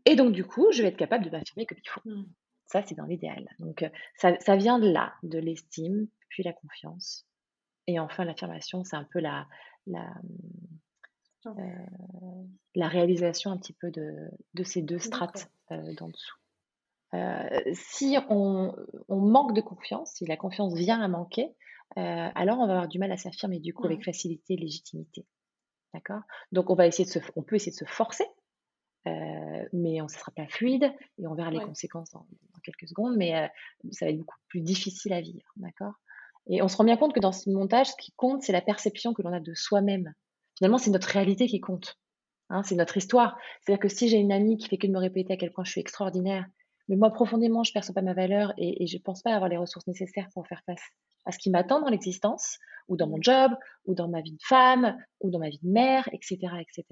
Et 0.05 0.17
donc, 0.17 0.33
du 0.33 0.45
coup, 0.45 0.67
je 0.73 0.83
vais 0.83 0.89
être 0.89 0.97
capable 0.97 1.25
de 1.25 1.31
m'affirmer 1.31 1.67
comme 1.67 1.79
il 1.79 1.89
faut. 1.89 2.01
Mmh. 2.05 2.25
Ça, 2.67 2.83
c'est 2.83 2.95
dans 2.95 3.05
l'idéal. 3.05 3.49
Donc, 3.59 3.83
euh, 3.83 3.91
ça, 4.17 4.57
vient 4.57 4.79
de 4.79 4.88
là, 4.88 5.14
de 5.23 5.38
l'estime, 5.38 6.09
puis 6.29 6.43
la 6.43 6.52
confiance. 6.52 7.26
Et 7.87 7.99
enfin, 7.99 8.25
l'affirmation, 8.25 8.83
c'est 8.83 8.97
un 8.97 9.05
peu 9.05 9.21
la, 9.21 9.47
la, 9.87 10.14
euh, 11.47 11.52
la 12.75 12.88
réalisation 12.88 13.50
un 13.50 13.59
petit 13.59 13.75
peu 13.75 13.91
de, 13.91 14.31
de 14.55 14.64
ces 14.64 14.81
deux 14.81 14.99
strates 14.99 15.50
euh, 15.71 15.95
d'en 15.95 16.09
dessous. 16.09 16.38
si 17.75 18.17
on, 18.31 18.75
on, 19.09 19.21
manque 19.21 19.55
de 19.55 19.61
confiance, 19.61 20.12
si 20.14 20.25
la 20.25 20.38
confiance 20.38 20.75
vient 20.75 21.02
à 21.02 21.09
manquer, 21.09 21.55
euh, 21.99 22.28
alors 22.34 22.58
on 22.58 22.66
va 22.66 22.72
avoir 22.72 22.88
du 22.88 22.99
mal 22.99 23.12
à 23.12 23.16
s'affirmer 23.16 23.61
du 23.61 23.75
coup 23.75 23.84
avec 23.84 24.00
mmh. 24.00 24.04
facilité 24.04 24.54
et 24.54 24.56
légitimité. 24.56 25.26
D'accord? 25.92 26.22
Donc 26.52 26.70
on 26.70 26.75
va 26.75 26.87
essayer 26.87 27.04
de 27.04 27.11
se, 27.11 27.18
on 27.37 27.42
peut 27.42 27.56
essayer 27.56 27.72
de 27.72 27.76
se 27.76 27.84
forcer, 27.84 28.25
euh, 29.06 29.68
mais 29.72 30.00
on 30.00 30.04
ne 30.04 30.11
sera 30.11 30.32
pas 30.32 30.46
fluide 30.49 30.90
et 31.18 31.26
on 31.26 31.34
verra 31.34 31.50
les 31.50 31.61
conséquences 31.61 32.11
dans, 32.11 32.26
quelques 32.64 32.88
secondes, 32.88 33.16
mais 33.16 33.37
euh, 33.37 33.49
ça 33.90 34.06
va 34.06 34.12
être 34.12 34.18
beaucoup 34.18 34.37
plus 34.49 34.61
difficile 34.61 35.12
à 35.12 35.20
vivre. 35.20 35.52
D'accord? 35.56 35.94
Et 36.46 36.62
on 36.62 36.68
se 36.68 36.76
rend 36.76 36.84
bien 36.84 36.96
compte 36.96 37.12
que 37.12 37.20
dans 37.20 37.32
ce 37.32 37.50
montage, 37.50 37.88
ce 37.88 37.96
qui 37.96 38.12
compte, 38.12 38.42
c'est 38.42 38.52
la 38.52 38.62
perception 38.62 39.12
que 39.12 39.22
l'on 39.22 39.32
a 39.32 39.40
de 39.40 39.54
soi-même. 39.54 40.12
Finalement, 40.56 40.78
c'est 40.78 40.90
notre 40.90 41.08
réalité 41.08 41.46
qui 41.46 41.61
compte. 41.61 41.99
Hein, 42.50 42.62
c'est 42.62 42.75
notre 42.75 42.96
histoire. 42.96 43.37
C'est-à-dire 43.61 43.80
que 43.80 43.88
si 43.88 44.08
j'ai 44.08 44.18
une 44.18 44.32
amie 44.32 44.56
qui 44.56 44.68
fait 44.68 44.78
que 44.78 44.87
de 44.87 44.92
me 44.92 44.99
répéter 44.99 45.34
à 45.34 45.37
quel 45.37 45.52
point 45.52 45.64
je 45.64 45.72
suis 45.72 45.80
extraordinaire, 45.80 46.46
mais 46.88 46.96
moi 46.96 47.11
profondément, 47.11 47.64
je 47.64 47.70
ne 47.70 47.75
perçois 47.75 47.94
pas 47.94 48.02
ma 48.02 48.14
valeur 48.14 48.52
et, 48.58 48.82
et 48.82 48.87
je 48.87 48.96
ne 48.96 49.02
pense 49.02 49.22
pas 49.22 49.34
avoir 49.34 49.49
les 49.49 49.56
ressources 49.56 49.87
nécessaires 49.87 50.28
pour 50.34 50.46
faire 50.46 50.62
face 50.66 50.82
à 51.25 51.33
ce 51.33 51.38
qui 51.38 51.50
m'attend 51.50 51.81
dans 51.81 51.88
l'existence, 51.88 52.59
ou 52.88 52.97
dans 52.97 53.07
mon 53.07 53.19
mmh. 53.19 53.25
job, 53.25 53.52
ou 53.87 53.95
dans 53.95 54.09
ma 54.09 54.21
vie 54.21 54.33
de 54.33 54.43
femme, 54.43 54.97
ou 55.21 55.31
dans 55.31 55.38
ma 55.38 55.49
vie 55.49 55.61
de 55.62 55.69
mère, 55.69 56.09
etc., 56.12 56.38
etc. 56.61 56.85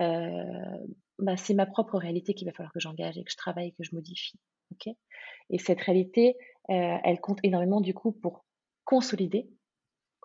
Euh, 0.00 0.86
bah, 1.18 1.36
c'est 1.36 1.54
ma 1.54 1.66
propre 1.66 1.98
réalité 1.98 2.34
qu'il 2.34 2.46
va 2.46 2.52
falloir 2.52 2.72
que 2.72 2.80
j'engage 2.80 3.18
et 3.18 3.24
que 3.24 3.30
je 3.30 3.36
travaille, 3.36 3.72
que 3.72 3.82
je 3.82 3.94
modifie. 3.94 4.38
ok? 4.72 4.94
Et 5.50 5.58
cette 5.58 5.80
réalité, 5.80 6.36
euh, 6.70 6.96
elle 7.02 7.20
compte 7.20 7.40
énormément 7.42 7.80
du 7.80 7.94
coup 7.94 8.12
pour 8.12 8.44
consolider 8.84 9.50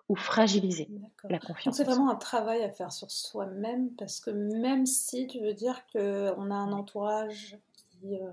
ou 0.08 0.16
fragiliser 0.16 0.88
la 1.28 1.38
confiance. 1.38 1.76
C'est 1.76 1.84
vraiment 1.84 2.10
un 2.10 2.16
travail 2.16 2.62
à 2.62 2.70
faire 2.70 2.92
sur 2.92 3.10
soi-même 3.10 3.94
parce 3.96 4.20
que 4.20 4.30
même 4.30 4.86
si 4.86 5.26
tu 5.26 5.40
veux 5.40 5.54
dire 5.54 5.84
qu'on 5.92 6.50
a 6.50 6.54
un 6.54 6.72
entourage 6.72 7.58
qui, 7.76 8.16
euh, 8.16 8.30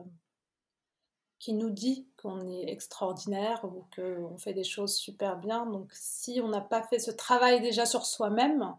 qui 1.41 1.53
nous 1.53 1.71
dit 1.71 2.07
qu'on 2.21 2.47
est 2.47 2.69
extraordinaire 2.69 3.65
ou 3.65 3.87
qu'on 3.95 4.37
fait 4.37 4.53
des 4.53 4.63
choses 4.63 4.95
super 4.95 5.37
bien. 5.37 5.65
Donc 5.65 5.89
si 5.91 6.39
on 6.39 6.47
n'a 6.47 6.61
pas 6.61 6.83
fait 6.83 6.99
ce 6.99 7.09
travail 7.09 7.61
déjà 7.61 7.87
sur 7.87 8.05
soi-même, 8.05 8.75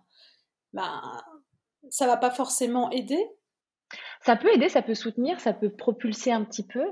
ben, 0.73 1.03
ça 1.91 2.07
va 2.07 2.17
pas 2.17 2.31
forcément 2.31 2.89
aider. 2.93 3.21
Ça 4.25 4.37
peut 4.37 4.49
aider, 4.55 4.69
ça 4.69 4.81
peut 4.81 4.95
soutenir, 4.95 5.41
ça 5.41 5.53
peut 5.53 5.71
propulser 5.71 6.31
un 6.31 6.45
petit 6.45 6.65
peu, 6.65 6.85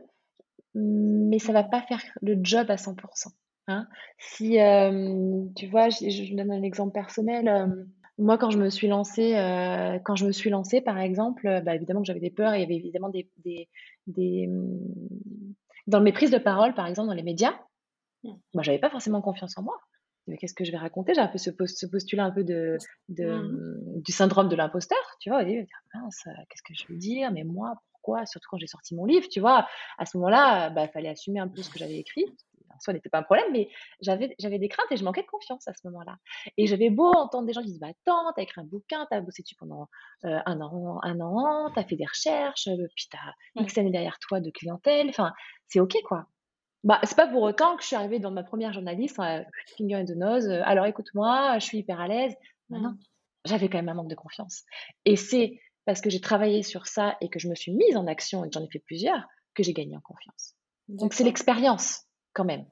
mais 0.75 1.39
ça 1.39 1.53
va 1.53 1.63
pas 1.63 1.83
faire 1.83 2.03
le 2.21 2.37
job 2.43 2.69
à 2.69 2.75
100% 2.75 3.29
hein. 3.69 3.87
Si, 4.19 4.57
tu 5.55 5.67
vois, 5.69 5.89
je 5.89 6.35
donne 6.35 6.51
un 6.51 6.63
exemple 6.63 6.93
personnel, 6.93 7.87
moi 8.19 8.39
quand 8.39 8.51
je 8.51 8.59
me 8.59 8.71
suis 8.71 8.89
lancée, 8.89 9.35
quand 10.05 10.17
je 10.17 10.27
me 10.27 10.33
suis 10.33 10.51
lancée 10.51 10.81
par 10.81 10.99
exemple, 10.99 11.63
bah, 11.65 11.77
évidemment 11.77 12.01
que 12.01 12.07
j'avais 12.07 12.19
des 12.19 12.31
peurs, 12.31 12.57
il 12.57 12.61
y 12.61 12.65
avait 12.65 12.75
évidemment 12.75 13.09
des 13.09 14.51
dans 15.91 16.01
mes 16.01 16.13
prises 16.13 16.31
de 16.31 16.39
parole, 16.39 16.75
par 16.75 16.87
exemple, 16.87 17.09
dans 17.09 17.15
les 17.15 17.23
médias, 17.23 17.55
moi 18.25 18.63
j'avais 18.63 18.79
pas 18.79 18.91
forcément 18.91 19.21
confiance 19.21 19.57
en 19.59 19.63
moi 19.63 19.79
qu'est-ce 20.39 20.55
que 20.55 20.65
je 20.65 20.73
vais 20.73 20.79
raconter? 20.79 21.15
J'ai 21.15 21.21
un 21.21 21.29
peu 21.29 21.39
ce, 21.39 21.51
postulat 21.51 22.25
un 22.25 22.31
peu 22.31 22.45
de. 22.45 22.79
Mmh, 23.09 24.03
du 24.03 24.13
syndrome 24.13 24.49
de 24.49 24.57
l'imposteur, 24.57 24.99
tu 25.21 25.31
vois. 25.31 25.45
qu'est-ce 25.45 26.63
que 26.63 26.75
je 26.75 26.87
veux 26.89 26.99
dire? 26.99 27.31
Mais 27.33 27.45
moi, 27.45 27.75
pourquoi? 27.93 28.27
Surtout 28.27 28.49
quand 28.51 28.59
j'ai 28.59 28.67
sorti 28.67 28.95
mon 28.95 29.05
livre, 29.05 29.27
tu 29.31 29.41
vois. 29.41 29.67
À 29.99 30.07
ce 30.07 30.17
moment-là, 30.19 30.69
il 30.69 30.75
bah, 30.75 30.89
fallait 30.89 31.09
assumer 31.09 31.41
un 31.41 31.49
peu 31.49 31.63
ce 31.63 31.71
que 31.71 31.79
j'avais 31.79 31.99
écrit. 31.99 32.25
Ça 32.79 32.93
n'était 32.93 33.09
pas 33.09 33.19
un 33.19 33.23
problème, 33.23 33.47
mais 33.53 33.69
j'avais, 34.01 34.35
j'avais 34.39 34.59
des 34.59 34.69
craintes 34.69 34.91
et 34.91 34.97
je 34.97 35.05
manquais 35.05 35.23
de 35.23 35.27
confiance 35.27 35.67
à 35.69 35.75
ce 35.75 35.87
moment-là. 35.89 36.17
Et 36.57 36.67
j'avais 36.67 36.91
beau 36.91 37.13
entendre 37.13 37.47
des 37.47 37.53
gens 37.53 37.63
qui 37.63 37.69
disent 37.69 37.81
bah, 37.81 37.89
Attends, 37.89 38.33
t'as 38.37 38.43
écrit 38.43 38.61
un 38.61 38.65
bouquin, 38.65 39.07
t'as 39.11 39.21
bossé 39.21 39.43
dessus 39.43 39.57
pendant 39.57 39.89
euh, 40.25 40.39
un 40.47 40.61
an, 40.61 41.01
un 41.03 41.21
an, 41.21 41.71
t'as 41.75 41.85
fait 41.85 41.97
des 41.97 42.07
recherches, 42.07 42.69
euh, 42.69 42.87
puis 42.95 43.09
t'as 43.11 43.63
X 43.63 43.77
années 43.79 43.91
derrière 43.91 44.19
toi 44.21 44.41
de 44.41 44.51
clientèle. 44.51 45.09
Enfin, 45.09 45.33
c'est 45.69 45.81
OK, 45.81 45.97
quoi. 46.05 46.27
Bah, 46.83 46.99
c'est 47.05 47.17
pas 47.17 47.27
pour 47.27 47.43
autant 47.43 47.77
que 47.77 47.83
je 47.83 47.89
suis 47.89 47.97
arrivée 47.97 48.19
dans 48.21 48.31
ma 48.31 48.43
première 48.43 48.73
journaliste, 48.73 49.19
euh, 49.19 49.43
finger 49.77 49.97
in 49.97 50.05
the 50.05 50.17
nose. 50.17 50.49
Euh, 50.49 50.63
alors 50.65 50.87
écoute-moi, 50.87 51.59
je 51.59 51.65
suis 51.65 51.79
hyper 51.79 52.01
à 52.01 52.09
l'aise. 52.09 52.35
Bah, 52.71 52.79
non, 52.79 52.95
j'avais 53.45 53.69
quand 53.69 53.79
même 53.79 53.91
un 53.91 53.95
manque 53.95 54.09
de 54.09 54.15
confiance. 54.15 54.63
Et 55.05 55.17
c'est 55.17 55.61
parce 55.85 56.01
que 56.01 56.09
j'ai 56.09 56.21
travaillé 56.21 56.63
sur 56.63 56.87
ça 56.87 57.17
et 57.21 57.29
que 57.29 57.39
je 57.39 57.49
me 57.49 57.55
suis 57.55 57.73
mise 57.73 57.97
en 57.97 58.07
action 58.07 58.45
et 58.45 58.49
que 58.49 58.55
j'en 58.55 58.65
ai 58.65 58.71
fait 58.71 58.79
plusieurs 58.79 59.27
que 59.55 59.63
j'ai 59.63 59.75
gagné 59.75 59.97
en 59.97 60.01
confiance. 60.01 60.55
Donc 60.89 61.13
c'est 61.13 61.25
l'expérience 61.25 62.05
quand 62.33 62.45
même 62.45 62.67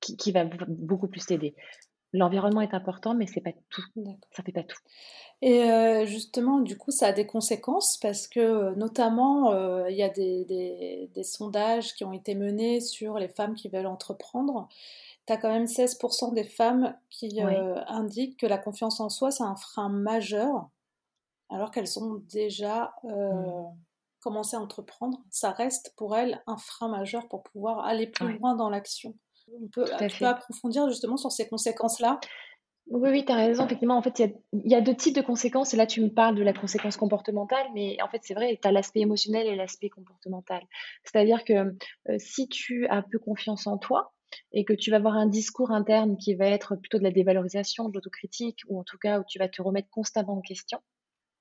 qui, 0.00 0.16
qui 0.16 0.32
va 0.32 0.44
beaucoup 0.44 1.08
plus 1.08 1.24
t'aider. 1.26 1.54
L'environnement 2.12 2.60
est 2.60 2.74
important, 2.74 3.14
mais 3.14 3.26
c'est 3.26 3.40
pas 3.40 3.52
tout. 3.68 3.84
Ça 4.32 4.42
fait 4.42 4.52
pas 4.52 4.64
tout. 4.64 4.80
Et 5.42 5.70
euh, 5.70 6.06
justement, 6.06 6.60
du 6.60 6.76
coup, 6.76 6.90
ça 6.90 7.08
a 7.08 7.12
des 7.12 7.26
conséquences 7.26 7.98
parce 7.98 8.26
que, 8.26 8.40
euh, 8.40 8.74
notamment, 8.74 9.52
euh, 9.52 9.88
il 9.88 9.96
y 9.96 10.02
a 10.02 10.08
des, 10.08 11.08
sondages 11.22 11.94
qui 11.94 12.04
ont 12.04 12.12
été 12.12 12.34
menés 12.34 12.80
sur 12.80 13.18
les 13.18 13.28
femmes 13.28 13.54
qui 13.54 13.68
veulent 13.68 13.86
entreprendre. 13.86 14.68
Tu 15.26 15.32
as 15.32 15.36
quand 15.36 15.50
même 15.50 15.66
16% 15.66 16.34
des 16.34 16.44
femmes 16.44 16.96
qui 17.10 17.40
indiquent 17.40 18.40
que 18.40 18.46
la 18.46 18.58
confiance 18.58 18.98
en 19.00 19.08
soi, 19.08 19.30
c'est 19.30 19.44
un 19.44 19.54
frein 19.54 19.88
majeur, 19.88 20.68
alors 21.48 21.70
qu'elles 21.70 21.98
ont 21.98 22.22
déjà 22.28 22.94
mmh. 23.04 23.10
Commencé 24.20 24.56
à 24.56 24.60
entreprendre. 24.60 25.18
Ça 25.30 25.50
reste 25.50 25.92
pour 25.96 26.16
elles 26.16 26.42
un 26.46 26.56
frein 26.56 26.88
majeur 26.88 27.28
pour 27.28 27.42
pouvoir 27.42 27.84
aller 27.84 28.06
plus 28.06 28.38
loin 28.38 28.54
dans 28.54 28.70
l'action. 28.70 29.14
On 29.52 29.68
peut, 29.68 29.84
tu 30.08 30.18
peux 30.18 30.26
approfondir 30.26 30.88
justement 30.88 31.16
sur 31.16 31.32
ces 31.32 31.48
conséquences-là? 31.48 32.20
Oui, 32.90 33.10
oui, 33.10 33.24
tu 33.24 33.30
as 33.30 33.36
raison. 33.36 33.66
Effectivement, 33.66 33.96
en 33.96 34.02
fait, 34.02 34.18
il 34.18 34.70
y, 34.70 34.74
a 34.74 34.80
deux 34.80 34.96
types 34.96 35.14
de 35.14 35.20
conséquences. 35.20 35.74
Et 35.74 35.76
là, 35.76 35.86
tu 35.86 36.00
me 36.00 36.08
parles 36.08 36.34
de 36.34 36.42
la 36.42 36.52
conséquence 36.52 36.96
comportementale, 36.96 37.66
mais 37.72 37.96
en 38.02 38.08
fait, 38.08 38.18
c'est 38.22 38.34
vrai, 38.34 38.58
tu 38.60 38.66
as 38.66 38.72
l'aspect 38.72 39.00
émotionnel 39.00 39.46
et 39.46 39.54
l'aspect 39.54 39.90
comportemental. 39.90 40.62
C'est-à-dire 41.04 41.44
que 41.44 41.52
euh, 41.52 42.16
si 42.18 42.48
tu 42.48 42.88
as 42.88 43.02
peu 43.02 43.20
confiance 43.20 43.68
en 43.68 43.78
toi 43.78 44.12
et 44.52 44.64
que 44.64 44.72
tu 44.72 44.90
vas 44.90 44.96
avoir 44.96 45.14
un 45.14 45.26
discours 45.26 45.70
interne 45.70 46.16
qui 46.16 46.34
va 46.34 46.46
être 46.46 46.74
plutôt 46.74 46.98
de 46.98 47.04
la 47.04 47.12
dévalorisation, 47.12 47.88
de 47.88 47.94
l'autocritique, 47.94 48.60
ou 48.68 48.80
en 48.80 48.84
tout 48.84 48.98
cas 48.98 49.20
où 49.20 49.24
tu 49.28 49.38
vas 49.38 49.48
te 49.48 49.62
remettre 49.62 49.88
constamment 49.90 50.38
en 50.38 50.40
question, 50.40 50.80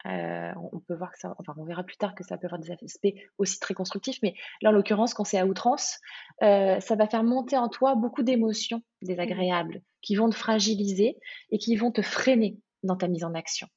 euh, 0.06 0.52
on 0.72 0.80
peut 0.80 0.96
voir 0.96 1.12
que 1.12 1.20
ça, 1.20 1.36
enfin, 1.38 1.54
on 1.58 1.66
verra 1.66 1.84
plus 1.84 1.98
tard 1.98 2.16
que 2.16 2.24
ça 2.24 2.38
peut 2.38 2.48
avoir 2.48 2.60
des 2.60 2.72
aspects 2.72 3.14
aussi 3.38 3.60
très 3.60 3.74
constructifs, 3.74 4.20
mais 4.24 4.34
là, 4.62 4.70
en 4.70 4.72
l'occurrence, 4.72 5.14
quand 5.14 5.26
c'est 5.26 5.38
à 5.38 5.46
outrance, 5.46 6.00
euh, 6.42 6.80
ça 6.80 6.96
va 6.96 7.08
faire 7.08 7.24
monter 7.24 7.58
en 7.58 7.70
toi 7.70 7.96
beaucoup 7.96 8.24
d'émotions 8.24 8.82
désagréables 9.02 9.82
qui 10.02 10.16
vont 10.16 10.30
te 10.30 10.36
fragiliser 10.36 11.18
et 11.52 11.58
qui 11.58 11.76
vont 11.76 11.92
te 11.92 12.02
freiner 12.02 12.58
dans 12.84 12.96
ta 12.96 13.08
mise 13.08 13.26
en 13.26 13.34
action. 13.34 13.68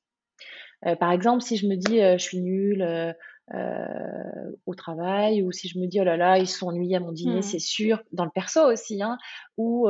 Euh, 0.86 0.94
par 0.96 1.10
exemple, 1.10 1.42
si 1.42 1.56
je 1.56 1.66
me 1.66 1.76
dis 1.76 1.98
je 1.98 2.22
suis 2.22 2.40
nulle 2.40 3.14
au 4.64 4.74
travail, 4.74 5.42
ou 5.42 5.50
si 5.50 5.68
je 5.68 5.78
me 5.78 5.86
dis 5.86 6.00
oh 6.00 6.04
là 6.04 6.16
là, 6.16 6.38
ils 6.38 6.48
sont 6.48 6.68
ennuyés 6.68 6.96
à 6.96 7.00
mon 7.00 7.12
dîner, 7.12 7.40
mmh. 7.40 7.42
c'est 7.42 7.58
sûr, 7.58 8.02
dans 8.12 8.24
le 8.24 8.30
perso 8.30 8.60
aussi, 8.70 9.02
hein, 9.02 9.18
ou 9.56 9.88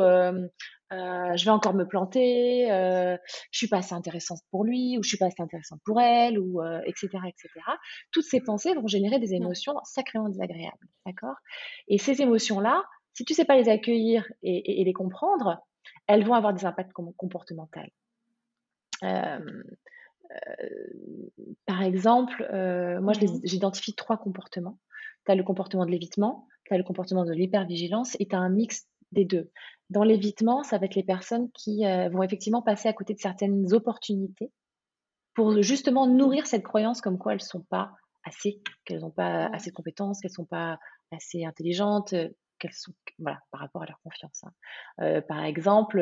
euh, 0.92 1.37
je 1.37 1.44
vais 1.44 1.50
encore 1.50 1.75
me 1.75 1.87
planter, 1.87 2.70
euh, 2.70 3.16
je 3.50 3.58
suis 3.58 3.68
pas 3.68 3.78
assez 3.78 3.94
intéressante 3.94 4.40
pour 4.50 4.64
lui, 4.64 4.99
ou 4.99 5.02
je 5.02 5.08
suis 5.08 5.16
pas 5.16 5.26
assez 5.26 5.40
intéressante 5.42 5.80
pour 5.84 6.00
elle, 6.00 6.38
ou 6.38 6.62
etc., 6.84 7.08
euh, 7.14 7.28
etc. 7.28 7.49
Toutes 8.11 8.25
ces 8.25 8.40
pensées 8.40 8.75
vont 8.75 8.87
générer 8.87 9.18
des 9.18 9.34
émotions 9.34 9.75
sacrément 9.84 10.28
désagréables, 10.28 10.87
d'accord? 11.06 11.37
Et 11.88 11.99
ces 11.99 12.20
émotions-là, 12.20 12.82
si 13.14 13.25
tu 13.25 13.32
sais 13.34 13.44
pas 13.44 13.56
les 13.56 13.68
accueillir 13.68 14.26
et, 14.42 14.82
les 14.84 14.92
comprendre, 14.92 15.58
elles 16.06 16.25
vont 16.25 16.34
avoir 16.34 16.52
des 16.52 16.66
impacts 16.66 16.92
comportementaux. 16.92 17.80
par 21.66 21.82
exemple, 21.82 22.46
moi, 23.00 23.12
mmh 23.12 23.40
j'identifie 23.44 23.94
trois 23.94 24.18
comportements. 24.18 24.78
Tu 25.25 25.32
as 25.32 25.37
le 25.37 25.44
comportement 25.44 25.87
de 25.87 25.90
l'évitement, 25.90 26.49
tu 26.64 26.75
as 26.75 26.78
le 26.78 26.84
comportement 26.84 27.25
de 27.25 27.32
l'hypervigilance 27.32 28.16
et 28.18 28.26
tu 28.26 28.34
as 28.34 28.38
un 28.38 28.49
mix 28.49 28.88
des 29.12 29.25
deux. 29.25 29.50
Dans 29.90 30.04
l'évitement, 30.04 30.62
ça 30.62 30.78
va 30.78 30.87
être 30.87 30.95
les 30.95 31.02
personnes 31.02 31.50
qui 31.52 31.87
euh, 31.87 32.09
vont 32.09 32.23
effectivement 32.23 32.62
passer 32.62 32.88
à 32.88 32.92
côté 32.92 33.14
de 33.14 33.21
certaines 33.21 33.73
opportunités 33.73 34.50
pour 35.35 35.62
justement 35.62 36.07
nourrir 36.07 36.47
cette 36.47 36.62
croyance 36.62 37.00
comme 37.00 37.19
quoi 37.19 37.33
elles 37.33 37.40
ne 37.40 37.45
sont 37.45 37.64
pas 37.69 37.92
assez, 38.25 38.62
qu'elles 38.85 39.00
n'ont 39.00 39.11
pas 39.11 39.47
assez 39.47 39.71
de 39.71 39.75
compétences, 39.75 40.21
qu'elles 40.21 40.31
ne 40.31 40.37
sont 40.37 40.47
pas 40.47 40.78
assez 41.11 41.45
intelligentes, 41.45 42.14
euh, 42.14 42.28
qu'elles 42.59 42.73
sont, 42.73 42.92
voilà, 43.19 43.40
par 43.50 43.61
rapport 43.61 43.83
à 43.83 43.87
leur 43.87 44.00
confiance. 44.02 44.45
Hein. 44.45 44.52
Euh, 45.00 45.21
par 45.21 45.45
exemple, 45.45 46.00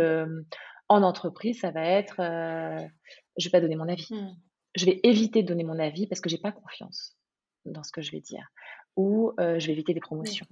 en 0.89 1.03
entreprise, 1.03 1.61
ça 1.61 1.71
va 1.71 1.85
être, 1.85 2.17
je 2.19 2.83
ne 2.83 3.45
vais 3.45 3.51
pas 3.51 3.61
donner 3.61 3.77
mon 3.77 3.89
avis. 3.89 4.13
Mmh. 4.13 4.37
Je 4.77 4.87
vais 4.87 5.01
éviter 5.03 5.43
de 5.43 5.49
donner 5.49 5.65
mon 5.65 5.79
avis 5.79 6.07
parce 6.07 6.21
que 6.21 6.29
je 6.29 6.37
n'ai 6.37 6.41
pas 6.41 6.53
confiance 6.53 7.17
dans 7.65 7.83
ce 7.83 7.91
que 7.91 8.03
je 8.03 8.13
vais 8.13 8.21
dire. 8.21 8.47
Ou 8.97 9.33
je 9.39 9.67
vais 9.67 9.73
éviter 9.73 9.95
des 9.95 10.01
promotions. 10.01 10.47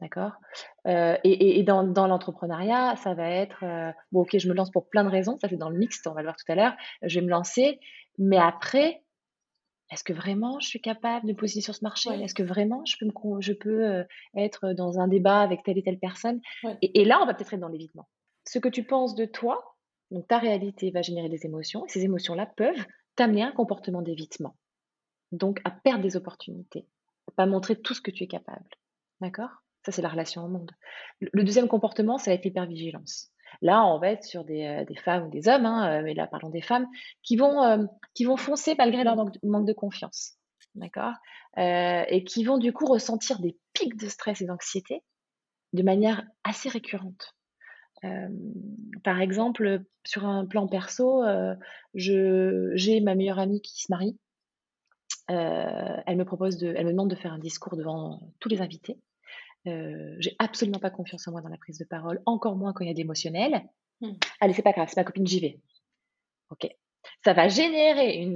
D'accord 0.00 0.32
euh, 0.86 1.16
Et, 1.24 1.62
dans, 1.64 1.82
l'entrepreneuriat, 1.82 2.94
ça 2.96 3.14
va 3.14 3.28
être 3.28 3.64
euh, 3.64 3.90
bon, 4.12 4.20
ok, 4.20 4.38
je 4.38 4.48
me 4.48 4.54
lance 4.54 4.70
pour 4.70 4.88
plein 4.88 5.02
de 5.02 5.10
raisons. 5.10 5.36
Ça, 5.38 5.48
c'est 5.48 5.56
dans 5.56 5.70
le 5.70 5.78
mixte, 5.78 6.06
on 6.06 6.12
va 6.12 6.20
le 6.20 6.26
voir 6.26 6.36
tout 6.36 6.50
à 6.50 6.54
l'heure. 6.54 6.76
Je 7.02 7.18
vais 7.18 7.26
me 7.26 7.30
lancer, 7.30 7.80
mais 8.16 8.38
après, 8.38 9.02
est-ce 9.90 10.04
que 10.04 10.12
vraiment 10.12 10.60
je 10.60 10.68
suis 10.68 10.80
capable 10.80 11.26
de 11.26 11.32
me 11.32 11.36
positionner 11.36 11.64
sur 11.64 11.74
ce 11.74 11.82
marché? 11.82 12.10
Est-ce 12.10 12.34
que 12.34 12.42
vraiment 12.42 12.82
je 12.84 12.96
peux, 12.98 13.40
je 13.40 13.52
peux 13.52 13.84
euh, 13.84 14.04
être 14.36 14.72
dans 14.72 15.00
un 15.00 15.08
débat 15.08 15.40
avec 15.40 15.64
telle 15.64 15.78
et 15.78 15.82
telle 15.82 15.98
personne? 15.98 16.40
Et, 16.82 17.04
là, 17.04 17.18
on 17.22 17.26
va 17.26 17.34
peut-être 17.34 17.54
être 17.54 17.60
dans 17.60 17.68
l'évitement. 17.68 18.08
Ce 18.46 18.58
que 18.58 18.68
tu 18.68 18.84
penses 18.84 19.14
de 19.14 19.24
toi, 19.24 19.76
donc 20.10 20.28
ta 20.28 20.38
réalité 20.38 20.90
va 20.90 21.02
générer 21.02 21.28
des 21.28 21.44
émotions, 21.44 21.84
et 21.86 21.88
ces 21.88 22.04
émotions-là 22.04 22.46
peuvent 22.46 22.84
t'amener 23.16 23.42
à 23.42 23.48
un 23.48 23.52
comportement 23.52 24.02
d'évitement. 24.02 24.54
Donc 25.32 25.60
à 25.64 25.70
perdre 25.70 26.02
des 26.02 26.16
opportunités, 26.16 26.86
à 27.26 27.32
pas 27.32 27.46
montrer 27.46 27.76
tout 27.76 27.94
ce 27.94 28.00
que 28.00 28.10
tu 28.10 28.24
es 28.24 28.28
capable. 28.28 28.68
D'accord? 29.20 29.50
Ça, 29.88 29.92
c'est 29.96 30.02
la 30.02 30.10
relation 30.10 30.44
au 30.44 30.48
monde. 30.48 30.70
Le 31.20 31.42
deuxième 31.44 31.66
comportement, 31.66 32.18
ça 32.18 32.30
va 32.30 32.34
être 32.34 32.44
l'hypervigilance. 32.44 33.32
Là, 33.62 33.86
on 33.86 33.98
va 33.98 34.10
être 34.10 34.24
sur 34.24 34.44
des, 34.44 34.64
euh, 34.64 34.94
femmes 35.02 35.26
ou 35.26 35.30
des 35.30 35.48
hommes, 35.48 35.64
hein, 35.64 36.00
euh, 36.00 36.02
mais 36.04 36.12
là, 36.12 36.26
parlons 36.26 36.50
des 36.50 36.60
femmes, 36.60 36.86
qui 37.22 37.36
vont, 37.36 37.62
euh, 37.62 37.86
qui 38.12 38.24
vont 38.24 38.36
foncer 38.36 38.74
malgré 38.76 39.02
leur 39.02 39.16
manque 39.16 39.66
de, 39.66 39.72
confiance. 39.72 40.34
D'accord 40.74 41.14
Et 41.56 42.22
qui 42.24 42.44
vont 42.44 42.58
du 42.58 42.72
coup 42.74 42.84
ressentir 42.84 43.40
des 43.40 43.56
pics 43.72 43.96
de 43.96 44.08
stress 44.08 44.42
et 44.42 44.46
d'anxiété 44.46 45.02
de 45.72 45.82
manière 45.82 46.22
assez 46.44 46.68
récurrente. 46.68 47.34
par 49.02 49.20
exemple, 49.20 49.80
sur 50.04 50.26
un 50.26 50.46
plan 50.46 50.68
perso, 50.68 51.24
j'ai 51.94 53.00
ma 53.00 53.14
meilleure 53.14 53.38
amie 53.38 53.62
qui 53.62 53.80
se 53.82 53.86
marie. 53.90 54.18
elle 55.28 56.16
me 56.16 56.24
propose 56.24 56.58
de, 56.58 56.72
elle 56.76 56.86
me 56.86 56.92
demande 56.92 57.10
de 57.10 57.16
faire 57.16 57.32
un 57.32 57.38
discours 57.38 57.76
devant 57.76 58.20
tous 58.38 58.50
les 58.50 58.60
invités. 58.60 58.98
Euh, 59.68 60.16
j'ai 60.18 60.34
absolument 60.38 60.78
pas 60.78 60.90
confiance 60.90 61.26
en 61.28 61.32
moi 61.32 61.40
dans 61.40 61.48
la 61.48 61.56
prise 61.56 61.78
de 61.78 61.84
parole, 61.84 62.20
encore 62.26 62.56
moins 62.56 62.72
quand 62.72 62.84
il 62.84 62.88
y 62.88 62.90
a 62.90 62.94
de 62.94 62.98
l'émotionnel. 62.98 63.68
Mmh. 64.00 64.12
Allez, 64.40 64.54
c'est 64.54 64.62
pas 64.62 64.72
grave, 64.72 64.88
c'est 64.88 65.00
ma 65.00 65.04
copine, 65.04 65.26
j'y 65.26 65.40
vais. 65.40 65.60
Ok. 66.50 66.68
Ça 67.24 67.32
va 67.32 67.48
générer 67.48 68.26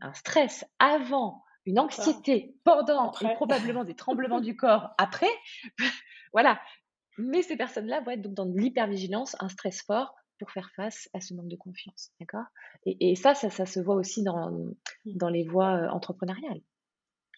un 0.00 0.14
stress 0.14 0.64
avant, 0.78 1.42
une 1.66 1.78
anxiété 1.78 2.54
pendant 2.64 3.12
et 3.20 3.34
probablement 3.34 3.84
des 3.84 3.94
tremblements 3.96 4.40
du 4.40 4.56
corps 4.56 4.90
après. 4.98 5.30
voilà. 6.32 6.60
Mais 7.18 7.42
ces 7.42 7.56
personnes-là 7.56 8.00
vont 8.00 8.12
être 8.12 8.22
donc 8.22 8.34
dans 8.34 8.46
de 8.46 8.58
l'hypervigilance, 8.58 9.36
un 9.40 9.48
stress 9.48 9.82
fort 9.82 10.14
pour 10.38 10.50
faire 10.50 10.70
face 10.74 11.08
à 11.12 11.20
ce 11.20 11.34
manque 11.34 11.48
de 11.48 11.56
confiance. 11.56 12.12
D'accord? 12.18 12.46
Et, 12.86 13.14
ça, 13.14 13.34
ça, 13.34 13.66
se 13.66 13.80
voit 13.80 13.96
aussi 13.96 14.22
dans, 14.22 14.50
mmh. 14.50 14.74
dans 15.16 15.28
les 15.28 15.44
voies 15.44 15.76
euh, 15.76 15.88
entrepreneuriales. 15.90 16.62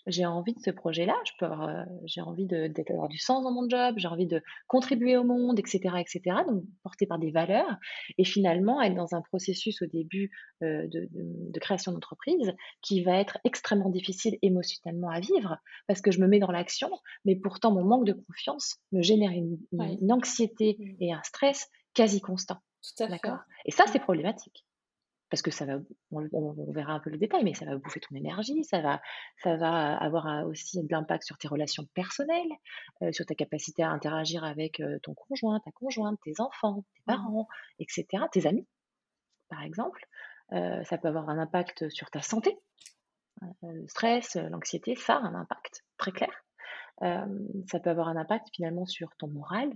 J'ai 0.06 0.26
envie 0.26 0.54
de 0.54 0.60
ce 0.60 0.70
projet-là, 0.70 1.14
je 1.24 1.32
peux 1.38 1.46
avoir, 1.46 1.86
j'ai 2.04 2.20
envie 2.20 2.46
d'avoir 2.46 3.08
du 3.08 3.18
sens 3.18 3.44
dans 3.44 3.52
mon 3.52 3.68
job, 3.68 3.94
j'ai 3.98 4.08
envie 4.08 4.26
de 4.26 4.42
contribuer 4.66 5.16
au 5.16 5.24
monde, 5.24 5.58
etc., 5.58 5.80
etc. 5.98 6.36
Donc 6.48 6.64
porté 6.82 7.06
par 7.06 7.18
des 7.18 7.30
valeurs 7.30 7.76
et 8.18 8.24
finalement 8.24 8.80
être 8.82 8.94
dans 8.94 9.14
un 9.14 9.22
processus 9.22 9.80
au 9.82 9.86
début 9.86 10.30
de, 10.60 10.88
de, 10.90 11.60
création 11.60 11.92
d'entreprise 11.92 12.52
qui 12.80 13.02
va 13.02 13.20
être 13.20 13.38
extrêmement 13.44 13.90
difficile 13.90 14.38
émotionnellement 14.42 15.10
à 15.10 15.20
vivre 15.20 15.58
parce 15.86 16.00
que 16.00 16.10
je 16.10 16.20
me 16.20 16.26
mets 16.26 16.40
dans 16.40 16.50
l'action, 16.50 16.90
mais 17.24 17.36
pourtant 17.36 17.72
mon 17.72 17.84
manque 17.84 18.06
de 18.06 18.12
confiance 18.12 18.78
me 18.90 19.02
génère 19.02 19.30
une, 19.30 19.58
une 19.72 20.12
anxiété 20.12 20.76
mmh. 20.78 20.96
et 21.00 21.12
un 21.12 21.22
stress 21.22 21.68
quasi 21.94 22.20
constant. 22.20 22.58
Tout 22.82 23.04
à 23.04 23.08
fait. 23.08 23.28
Et 23.64 23.70
ça, 23.70 23.84
c'est 23.86 24.00
problématique 24.00 24.64
parce 25.32 25.40
que 25.40 25.50
ça 25.50 25.64
va, 25.64 25.78
on, 26.10 26.52
verra 26.74 26.92
un 26.92 27.00
peu 27.00 27.08
le 27.08 27.16
détail, 27.16 27.42
mais 27.42 27.54
ça 27.54 27.64
va 27.64 27.78
bouffer 27.78 28.00
ton 28.00 28.14
énergie, 28.14 28.64
ça 28.64 28.82
va, 28.82 29.00
ça 29.42 29.56
va 29.56 29.96
avoir 29.96 30.46
aussi 30.46 30.82
de 30.82 30.88
l'impact 30.90 31.24
sur 31.24 31.38
tes 31.38 31.48
relations 31.48 31.86
personnelles, 31.94 32.50
euh, 33.00 33.12
sur 33.12 33.24
ta 33.24 33.34
capacité 33.34 33.82
à 33.82 33.88
interagir 33.88 34.44
avec 34.44 34.80
euh, 34.80 34.98
ton 35.02 35.14
conjoint, 35.14 35.58
ta 35.60 35.70
conjointe, 35.70 36.20
tes 36.22 36.38
enfants, 36.38 36.82
tes 36.82 37.00
mmh. 37.00 37.16
parents, 37.16 37.48
etc., 37.78 38.24
tes 38.30 38.46
amis, 38.46 38.68
par 39.48 39.62
exemple. 39.62 40.06
Euh, 40.52 40.84
ça 40.84 40.98
peut 40.98 41.08
avoir 41.08 41.30
un 41.30 41.38
impact 41.38 41.88
sur 41.88 42.10
ta 42.10 42.20
santé. 42.20 42.58
le 43.62 43.88
stress, 43.88 44.36
l'anxiété, 44.36 44.96
ça 44.96 45.16
a 45.16 45.20
un 45.20 45.34
impact 45.34 45.82
très 45.96 46.12
clair. 46.12 46.44
ça 47.00 47.80
peut 47.80 47.88
avoir 47.88 48.08
un 48.08 48.16
impact 48.16 48.48
finalement 48.54 48.84
sur 48.84 49.16
ton 49.16 49.28
moral, 49.28 49.72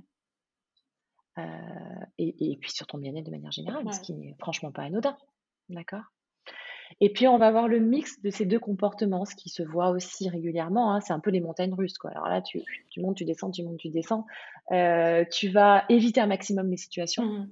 et, 2.19 2.59
puis 2.61 2.73
sur 2.73 2.87
ton 2.87 2.99
bien-être 2.99 3.25
de 3.25 3.31
manière 3.31 3.53
générale, 3.53 3.91
ce 3.95 4.01
qui 4.01 4.13
n'est 4.13 4.37
franchement 4.39 4.71
pas 4.71 4.83
anodin. 4.83 5.17
D'accord. 5.69 6.05
Et 7.01 7.13
puis, 7.13 7.27
on 7.27 7.37
va 7.37 7.49
avoir 7.49 7.69
le 7.69 7.81
mix 7.81 8.23
de 8.23 8.31
ces 8.31 8.47
deux 8.47 8.61
comportements, 8.61 9.25
ce 9.25 9.35
qui 9.35 9.49
se 9.49 9.63
voit 9.63 9.91
aussi 9.91 10.29
régulièrement. 10.29 10.95
Hein. 10.95 11.01
c'est 11.01 11.13
un 11.13 11.21
peu 11.21 11.31
les 11.31 11.41
montagnes 11.41 11.75
russes. 11.75 11.99
Quoi. 11.99 12.11
Alors 12.13 12.29
là, 12.29 12.41
tu, 12.41 12.63
tu, 12.91 13.01
montes, 13.01 13.17
tu 13.17 13.25
descends, 13.25 13.51
tu 13.51 13.63
montes, 13.65 13.79
tu 13.79 13.91
descends. 13.91 14.25
Euh, 14.73 15.25
tu 15.31 15.49
vas 15.49 15.85
éviter 15.89 16.21
un 16.21 16.27
maximum 16.27 16.71
les 16.71 16.77
situations. 16.77 17.25
Mmh 17.25 17.51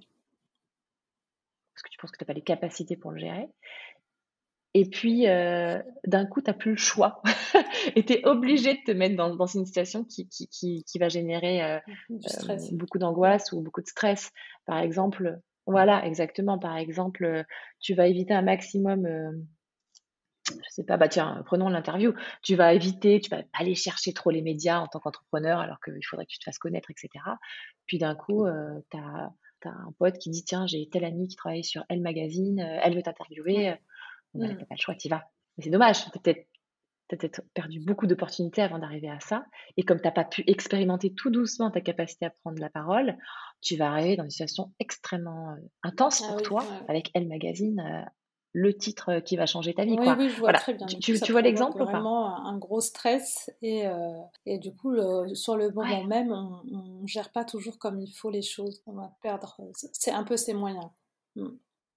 parce 1.74 1.82
que 1.82 1.90
tu 1.90 1.98
penses 1.98 2.12
que 2.12 2.18
tu 2.18 2.22
n'as 2.22 2.26
pas 2.26 2.34
les 2.34 2.42
capacités 2.42 2.96
pour 2.96 3.10
le 3.10 3.18
gérer. 3.18 3.48
Et 4.74 4.88
puis, 4.88 5.28
euh, 5.28 5.80
d'un 6.06 6.26
coup, 6.26 6.40
tu 6.40 6.50
n'as 6.50 6.54
plus 6.54 6.72
le 6.72 6.76
choix. 6.76 7.22
et 7.96 8.04
tu 8.04 8.14
es 8.14 8.26
obligé 8.26 8.74
de 8.74 8.80
te 8.84 8.92
mettre 8.92 9.16
dans, 9.16 9.34
dans 9.34 9.46
une 9.46 9.66
situation 9.66 10.04
qui, 10.04 10.28
qui, 10.28 10.48
qui, 10.48 10.84
qui 10.84 10.98
va 10.98 11.08
générer 11.08 11.62
euh, 11.62 11.78
beaucoup 12.72 12.98
d'angoisse 12.98 13.52
ou 13.52 13.60
beaucoup 13.60 13.82
de 13.82 13.86
stress. 13.86 14.30
Par 14.66 14.78
exemple, 14.78 15.40
voilà, 15.66 16.04
exactement. 16.06 16.58
Par 16.58 16.76
exemple, 16.76 17.24
euh, 17.24 17.42
tu 17.80 17.94
vas 17.94 18.06
éviter 18.06 18.34
un 18.34 18.42
maximum, 18.42 19.06
euh, 19.06 19.32
je 20.48 20.70
sais 20.70 20.84
pas, 20.84 20.96
bah 20.96 21.08
tiens, 21.08 21.42
prenons 21.46 21.68
l'interview. 21.68 22.12
Tu 22.42 22.54
vas 22.54 22.74
éviter, 22.74 23.20
tu 23.20 23.30
vas 23.30 23.42
pas 23.42 23.48
aller 23.54 23.74
chercher 23.74 24.12
trop 24.12 24.30
les 24.30 24.42
médias 24.42 24.78
en 24.78 24.86
tant 24.86 25.00
qu'entrepreneur 25.00 25.58
alors 25.58 25.78
qu'il 25.80 26.04
faudrait 26.04 26.26
que 26.26 26.32
tu 26.32 26.38
te 26.38 26.44
fasses 26.44 26.58
connaître, 26.58 26.90
etc. 26.90 27.24
Puis 27.86 27.98
d'un 27.98 28.14
coup, 28.14 28.44
euh, 28.46 28.80
tu 28.90 28.98
as, 28.98 29.30
un 29.66 29.92
pote 29.98 30.18
qui 30.18 30.28
dit 30.28 30.44
tiens, 30.44 30.66
j'ai 30.66 30.86
telle 30.90 31.06
amie 31.06 31.26
qui 31.26 31.36
travaille 31.36 31.64
sur 31.64 31.84
Elle 31.88 32.02
Magazine, 32.02 32.60
elle 32.60 32.94
veut 32.94 33.02
t'interviewer. 33.02 33.74
Bah, 34.34 34.46
mmh. 34.46 34.56
pas 34.58 34.74
le 34.74 34.76
choix, 34.76 34.94
tu 34.94 35.08
vas. 35.08 35.24
Mais 35.56 35.64
c'est 35.64 35.70
dommage, 35.70 36.04
peut-être 36.10 36.46
peut-être 37.16 37.42
perdu 37.54 37.80
beaucoup 37.80 38.06
d'opportunités 38.06 38.62
avant 38.62 38.78
d'arriver 38.78 39.08
à 39.08 39.20
ça. 39.20 39.44
Et 39.76 39.82
comme 39.82 39.98
tu 39.98 40.04
n'as 40.04 40.12
pas 40.12 40.24
pu 40.24 40.44
expérimenter 40.46 41.12
tout 41.14 41.30
doucement 41.30 41.70
ta 41.70 41.80
capacité 41.80 42.26
à 42.26 42.30
prendre 42.30 42.58
la 42.58 42.70
parole, 42.70 43.16
tu 43.60 43.76
vas 43.76 43.90
arriver 43.90 44.16
dans 44.16 44.24
une 44.24 44.30
situation 44.30 44.72
extrêmement 44.78 45.50
euh, 45.50 45.56
intense 45.82 46.22
ah 46.24 46.32
pour 46.32 46.42
toi, 46.42 46.64
avec 46.88 47.10
Elle 47.14 47.28
Magazine, 47.28 47.80
euh, 47.80 48.08
le 48.52 48.76
titre 48.76 49.10
euh, 49.10 49.20
qui 49.20 49.36
va 49.36 49.46
changer 49.46 49.74
ta 49.74 49.84
vie. 49.84 49.96
Oui, 49.98 50.06
oui 50.18 50.28
je 50.28 50.38
vois 50.38 50.52
très 50.52 50.74
bien. 50.74 50.86
Tu, 50.86 51.14
vois 51.32 51.42
l'exemple 51.42 51.80
ou 51.80 51.84
pas? 51.84 51.92
Vraiment 51.92 52.46
un 52.46 52.56
gros 52.58 52.80
stress 52.80 53.50
et, 53.62 53.84
et 54.46 54.58
du 54.58 54.74
coup, 54.74 54.94
sur 55.34 55.56
le 55.56 55.70
moment 55.70 56.04
même, 56.04 56.32
on 56.32 57.02
ne 57.02 57.06
gère 57.06 57.32
pas 57.32 57.44
toujours 57.44 57.78
comme 57.78 58.00
il 58.00 58.12
faut 58.12 58.30
les 58.30 58.42
choses. 58.42 58.82
On 58.86 58.92
va 58.92 59.16
perdre. 59.22 59.60
C'est 59.74 60.12
un 60.12 60.24
peu 60.24 60.36
ses 60.36 60.54
moyens. 60.54 60.86
Mm. 61.36 61.48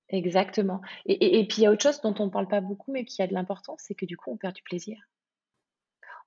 Exactement. 0.09 0.81
Et, 1.05 1.45
puis 1.47 1.57
il 1.59 1.63
y 1.63 1.65
a 1.65 1.71
autre 1.71 1.83
chose 1.83 1.99
dont 2.01 2.15
on 2.19 2.25
ne 2.25 2.31
parle 2.31 2.47
pas 2.47 2.61
beaucoup, 2.61 2.91
mais 2.91 3.03
qui 3.03 3.21
a 3.21 3.27
de 3.27 3.33
l'importance, 3.33 3.81
c'est 3.83 3.95
que 3.95 4.05
du 4.05 4.15
coup, 4.15 4.31
on 4.31 4.37
perd 4.37 4.55
du 4.55 4.63
plaisir. 4.63 4.97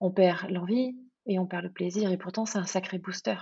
On 0.00 0.10
perd 0.10 0.50
l'envie 0.50 0.96
et 1.26 1.38
on 1.38 1.46
perd 1.46 1.64
le 1.64 1.72
plaisir. 1.72 2.10
Et 2.12 2.18
pourtant, 2.18 2.44
c'est 2.44 2.58
un 2.58 2.66
sacré 2.66 2.98
booster. 2.98 3.36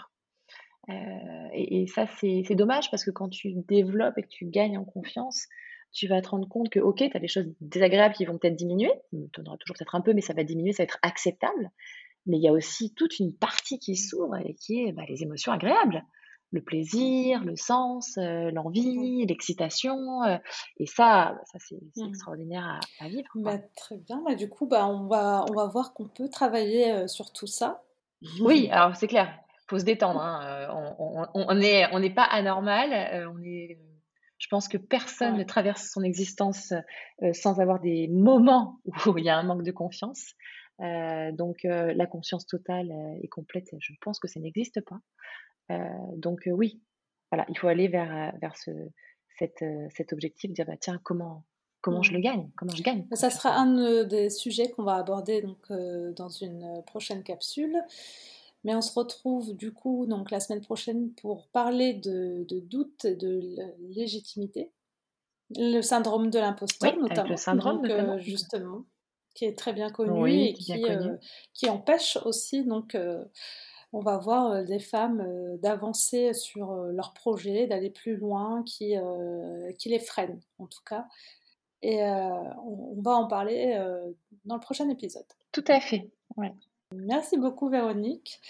Euh, 0.90 1.48
et, 1.53 1.87
ça, 1.88 2.07
c'est 2.07 2.55
dommage 2.55 2.90
parce 2.90 3.05
que 3.05 3.11
quand 3.11 3.29
tu 3.29 3.53
développes 3.68 4.16
et 4.16 4.22
que 4.22 4.29
tu 4.29 4.46
gagnes 4.46 4.79
en 4.79 4.85
confiance, 4.85 5.46
tu 5.92 6.07
vas 6.07 6.22
te 6.22 6.29
rendre 6.29 6.48
compte 6.48 6.70
que, 6.70 6.79
ok, 6.79 6.98
tu 6.98 7.16
as 7.16 7.20
des 7.20 7.29
choses 7.29 7.46
désagréables 7.61 8.14
qui 8.14 8.24
vont 8.24 8.38
peut-être 8.38 8.57
diminuer. 8.57 8.92
Tu 9.11 9.40
en 9.40 9.44
auras 9.44 9.57
toujours 9.57 9.77
peut-être 9.77 9.96
un 9.96 10.01
peu, 10.01 10.14
mais 10.14 10.20
ça 10.20 10.35
va 10.35 10.44
diminuer, 10.44 10.72
ça 10.72 10.83
va 10.83 10.85
être 10.85 10.98
acceptable. 11.03 11.70
Mais 12.27 12.37
il 12.37 12.42
y 12.42 12.48
a 12.48 12.53
aussi 12.53 12.94
toute 12.94 13.18
une 13.18 13.35
partie 13.35 13.79
qui 13.79 13.96
s'ouvre 13.96 14.37
et 14.37 14.55
qui 14.55 14.85
est 14.85 14.92
bah, 14.92 15.03
les 15.09 15.22
émotions 15.22 15.51
agréables 15.51 16.05
le 16.50 16.62
plaisir, 16.62 17.44
le 17.44 17.56
sens, 17.56 18.16
euh, 18.18 18.50
l'envie, 18.50 19.26
l'excitation. 19.26 20.22
Euh, 20.22 20.38
et 20.78 20.87
ça, 20.87 21.38
ça 21.44 21.58
c'est 21.58 21.76
mmh. 21.96 22.08
extraordinaire 22.08 22.80
à, 23.00 23.08
vivre. 23.08 23.28
Bah, 23.34 23.58
très 23.76 23.98
bien. 23.98 24.22
Bah, 24.24 24.34
du 24.34 24.48
coup, 24.48 24.66
bah, 24.66 24.87
on, 24.87 25.06
va, 25.06 25.44
on 25.50 25.54
va 25.54 25.66
voir 25.66 25.92
qu'on 25.92 26.08
peut 26.08 26.28
travailler 26.28 26.92
euh, 26.92 27.06
sur 27.06 27.32
tout 27.32 27.46
ça. 27.46 27.82
Oui, 28.40 28.68
alors 28.72 28.96
c'est 28.96 29.08
clair. 29.08 29.38
Il 29.64 29.70
faut 29.70 29.78
se 29.78 29.84
détendre. 29.84 30.20
Hein. 30.20 30.68
On 31.34 31.54
n'est 31.54 31.87
on, 31.92 31.98
on 32.02 32.14
pas 32.14 32.24
anormal. 32.24 33.28
on 33.34 33.42
est, 33.42 33.78
je 34.38 34.46
pense 34.48 34.66
que 34.66 34.78
personne 34.78 35.37
ne 35.37 35.44
traverse 35.44 35.90
son 35.90 36.02
existence 36.02 36.72
sans 37.34 37.61
avoir 37.61 37.78
des 37.78 38.08
moments 38.08 38.80
où 39.06 39.18
il 39.18 39.24
y 39.26 39.28
a 39.28 39.37
un 39.37 39.42
manque 39.42 39.64
de 39.64 39.72
confiance. 39.72 40.32
donc 40.78 41.58
la 41.64 42.06
confiance 42.06 42.46
totale 42.46 42.90
et 43.20 43.28
complète, 43.28 43.68
je 43.78 43.92
pense 44.00 44.18
que 44.18 44.26
ça 44.26 44.40
n'existe 44.40 44.80
pas. 44.87 45.00
Euh, 45.70 45.76
donc 46.16 46.46
euh, 46.46 46.52
oui, 46.52 46.81
voilà, 47.31 47.46
il 47.48 47.59
faut 47.59 47.68
aller 47.68 47.88
vers, 47.88 48.14
euh, 48.14 48.38
vers 48.40 48.57
ce, 48.57 48.70
cet 49.38 50.12
objectif, 50.12 50.52
dire 50.52 50.66
bah, 50.66 50.76
tiens, 50.81 51.00
comment, 51.04 51.44
comment 51.81 52.02
je 52.02 52.12
le 52.12 52.20
gagne 52.20 52.50
Comment 52.57 52.74
je 52.74 52.83
gagne 52.83 53.07
Ça 53.12 53.31
sera 53.31 53.54
un 53.54 54.04
des 54.04 54.31
sujets 54.31 54.70
qu'on 54.70 54.83
va 54.83 54.96
aborder 54.96 55.42
donc, 55.42 55.70
dans 56.16 56.28
une 56.28 56.83
prochaine 56.87 57.22
capsule. 57.22 57.76
Mais 58.64 58.74
on 58.74 58.81
se 58.81 58.92
retrouve 58.92 59.54
du 59.54 59.72
coup 59.72 60.07
donc, 60.07 60.33
la 60.33 60.40
semaine 60.40 60.61
prochaine 60.61 61.12
pour 61.14 61.46
parler 61.48 61.94
de, 61.94 62.44
de 62.48 62.59
doute 62.59 63.04
et 63.04 63.14
de 63.14 63.57
légitimité. 63.90 64.72
Le 65.57 65.81
syndrome 65.81 66.31
de 66.31 66.40
l'imposteur, 66.40 66.96
notamment. 66.96 67.31
Le 67.31 67.37
syndrome 67.37 67.87
donc, 67.87 68.18
justement, 68.18 68.85
qui 69.35 69.44
est 69.44 69.57
très 69.57 69.72
bien 69.72 69.90
connu 69.90 70.33
et 70.33 70.54
qui, 70.54 70.74
qui, 71.54 71.70
empêche 71.70 72.18
aussi 72.24 72.64
donc, 72.64 72.96
on 73.92 74.01
va 74.01 74.18
voir 74.18 74.64
des 74.64 74.79
femmes 74.79 75.27
d'avancer 75.62 76.35
sur 76.35 76.74
leurs 76.74 77.14
projets, 77.14 77.66
d'aller 77.66 77.90
plus 77.90 78.16
loin, 78.16 78.62
qui, 78.64 78.94
qui 79.79 79.88
les 79.88 79.98
freinent 79.98 80.40
en 80.59 80.66
tout 80.66 80.83
cas. 80.85 81.07
Et 81.81 82.03
on, 82.03 83.01
va 83.01 83.12
en 83.12 83.29
parler 83.29 83.74
dans 84.44 84.57
le 84.57 84.61
prochain 84.61 84.88
épisode. 84.90 85.24
Tout 85.53 85.64
à 85.68 85.81
fait. 85.81 86.11
Ouais. 86.37 86.53
Merci 86.94 87.38
beaucoup 87.38 87.68
Véronique. 87.68 88.40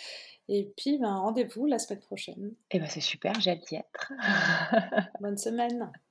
Et 0.48 0.72
puis 0.76 0.98
ben, 0.98 1.14
rendez-vous 1.14 1.66
la 1.66 1.78
semaine 1.78 2.00
prochaine. 2.00 2.54
Eh 2.70 2.78
ben 2.78 2.88
c'est 2.88 3.00
super, 3.00 3.38
j'ai 3.40 3.50
hâte 3.50 3.66
d'y 3.68 3.76
être. 3.76 4.12
Bonne 5.20 5.36
semaine. 5.36 5.92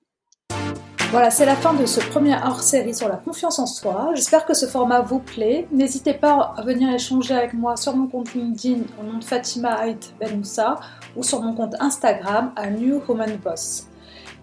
Voilà, 1.11 1.31
c'est 1.31 1.45
la 1.45 1.55
fin 1.55 1.73
de 1.73 1.85
ce 1.85 2.01
premier 2.01 2.35
hors-série 2.35 2.93
sur 2.93 3.07
la 3.07 3.15
confiance 3.15 3.59
en 3.59 3.65
soi. 3.65 4.11
J'espère 4.13 4.45
que 4.45 4.53
ce 4.53 4.65
format 4.65 4.99
vous 4.99 5.19
plaît. 5.19 5.65
N'hésitez 5.71 6.13
pas 6.13 6.53
à 6.57 6.61
venir 6.63 6.93
échanger 6.93 7.33
avec 7.33 7.53
moi 7.53 7.77
sur 7.77 7.95
mon 7.95 8.07
compte 8.07 8.33
LinkedIn 8.35 8.81
au 8.99 9.03
nom 9.03 9.17
de 9.17 9.23
Fatima 9.23 9.71
Haït 9.73 10.13
Benmoussa 10.19 10.75
ou 11.15 11.23
sur 11.23 11.41
mon 11.41 11.53
compte 11.53 11.75
Instagram 11.79 12.51
à 12.57 12.69
New 12.69 13.01
Woman 13.07 13.37
Boss. 13.41 13.87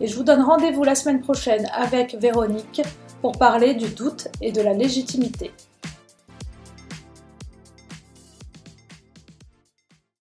Et 0.01 0.07
je 0.07 0.17
vous 0.17 0.25
donne 0.25 0.41
rendez-vous 0.41 0.85
la 0.85 0.95
semaine 0.95 1.21
prochaine 1.21 1.69
avec 1.75 2.17
Véronique 2.19 2.81
pour 3.21 3.33
parler 3.33 3.75
du 3.75 3.89
doute 3.89 4.29
et 4.41 4.51
de 4.51 4.63
la 4.63 4.73
légitimité. 4.73 5.53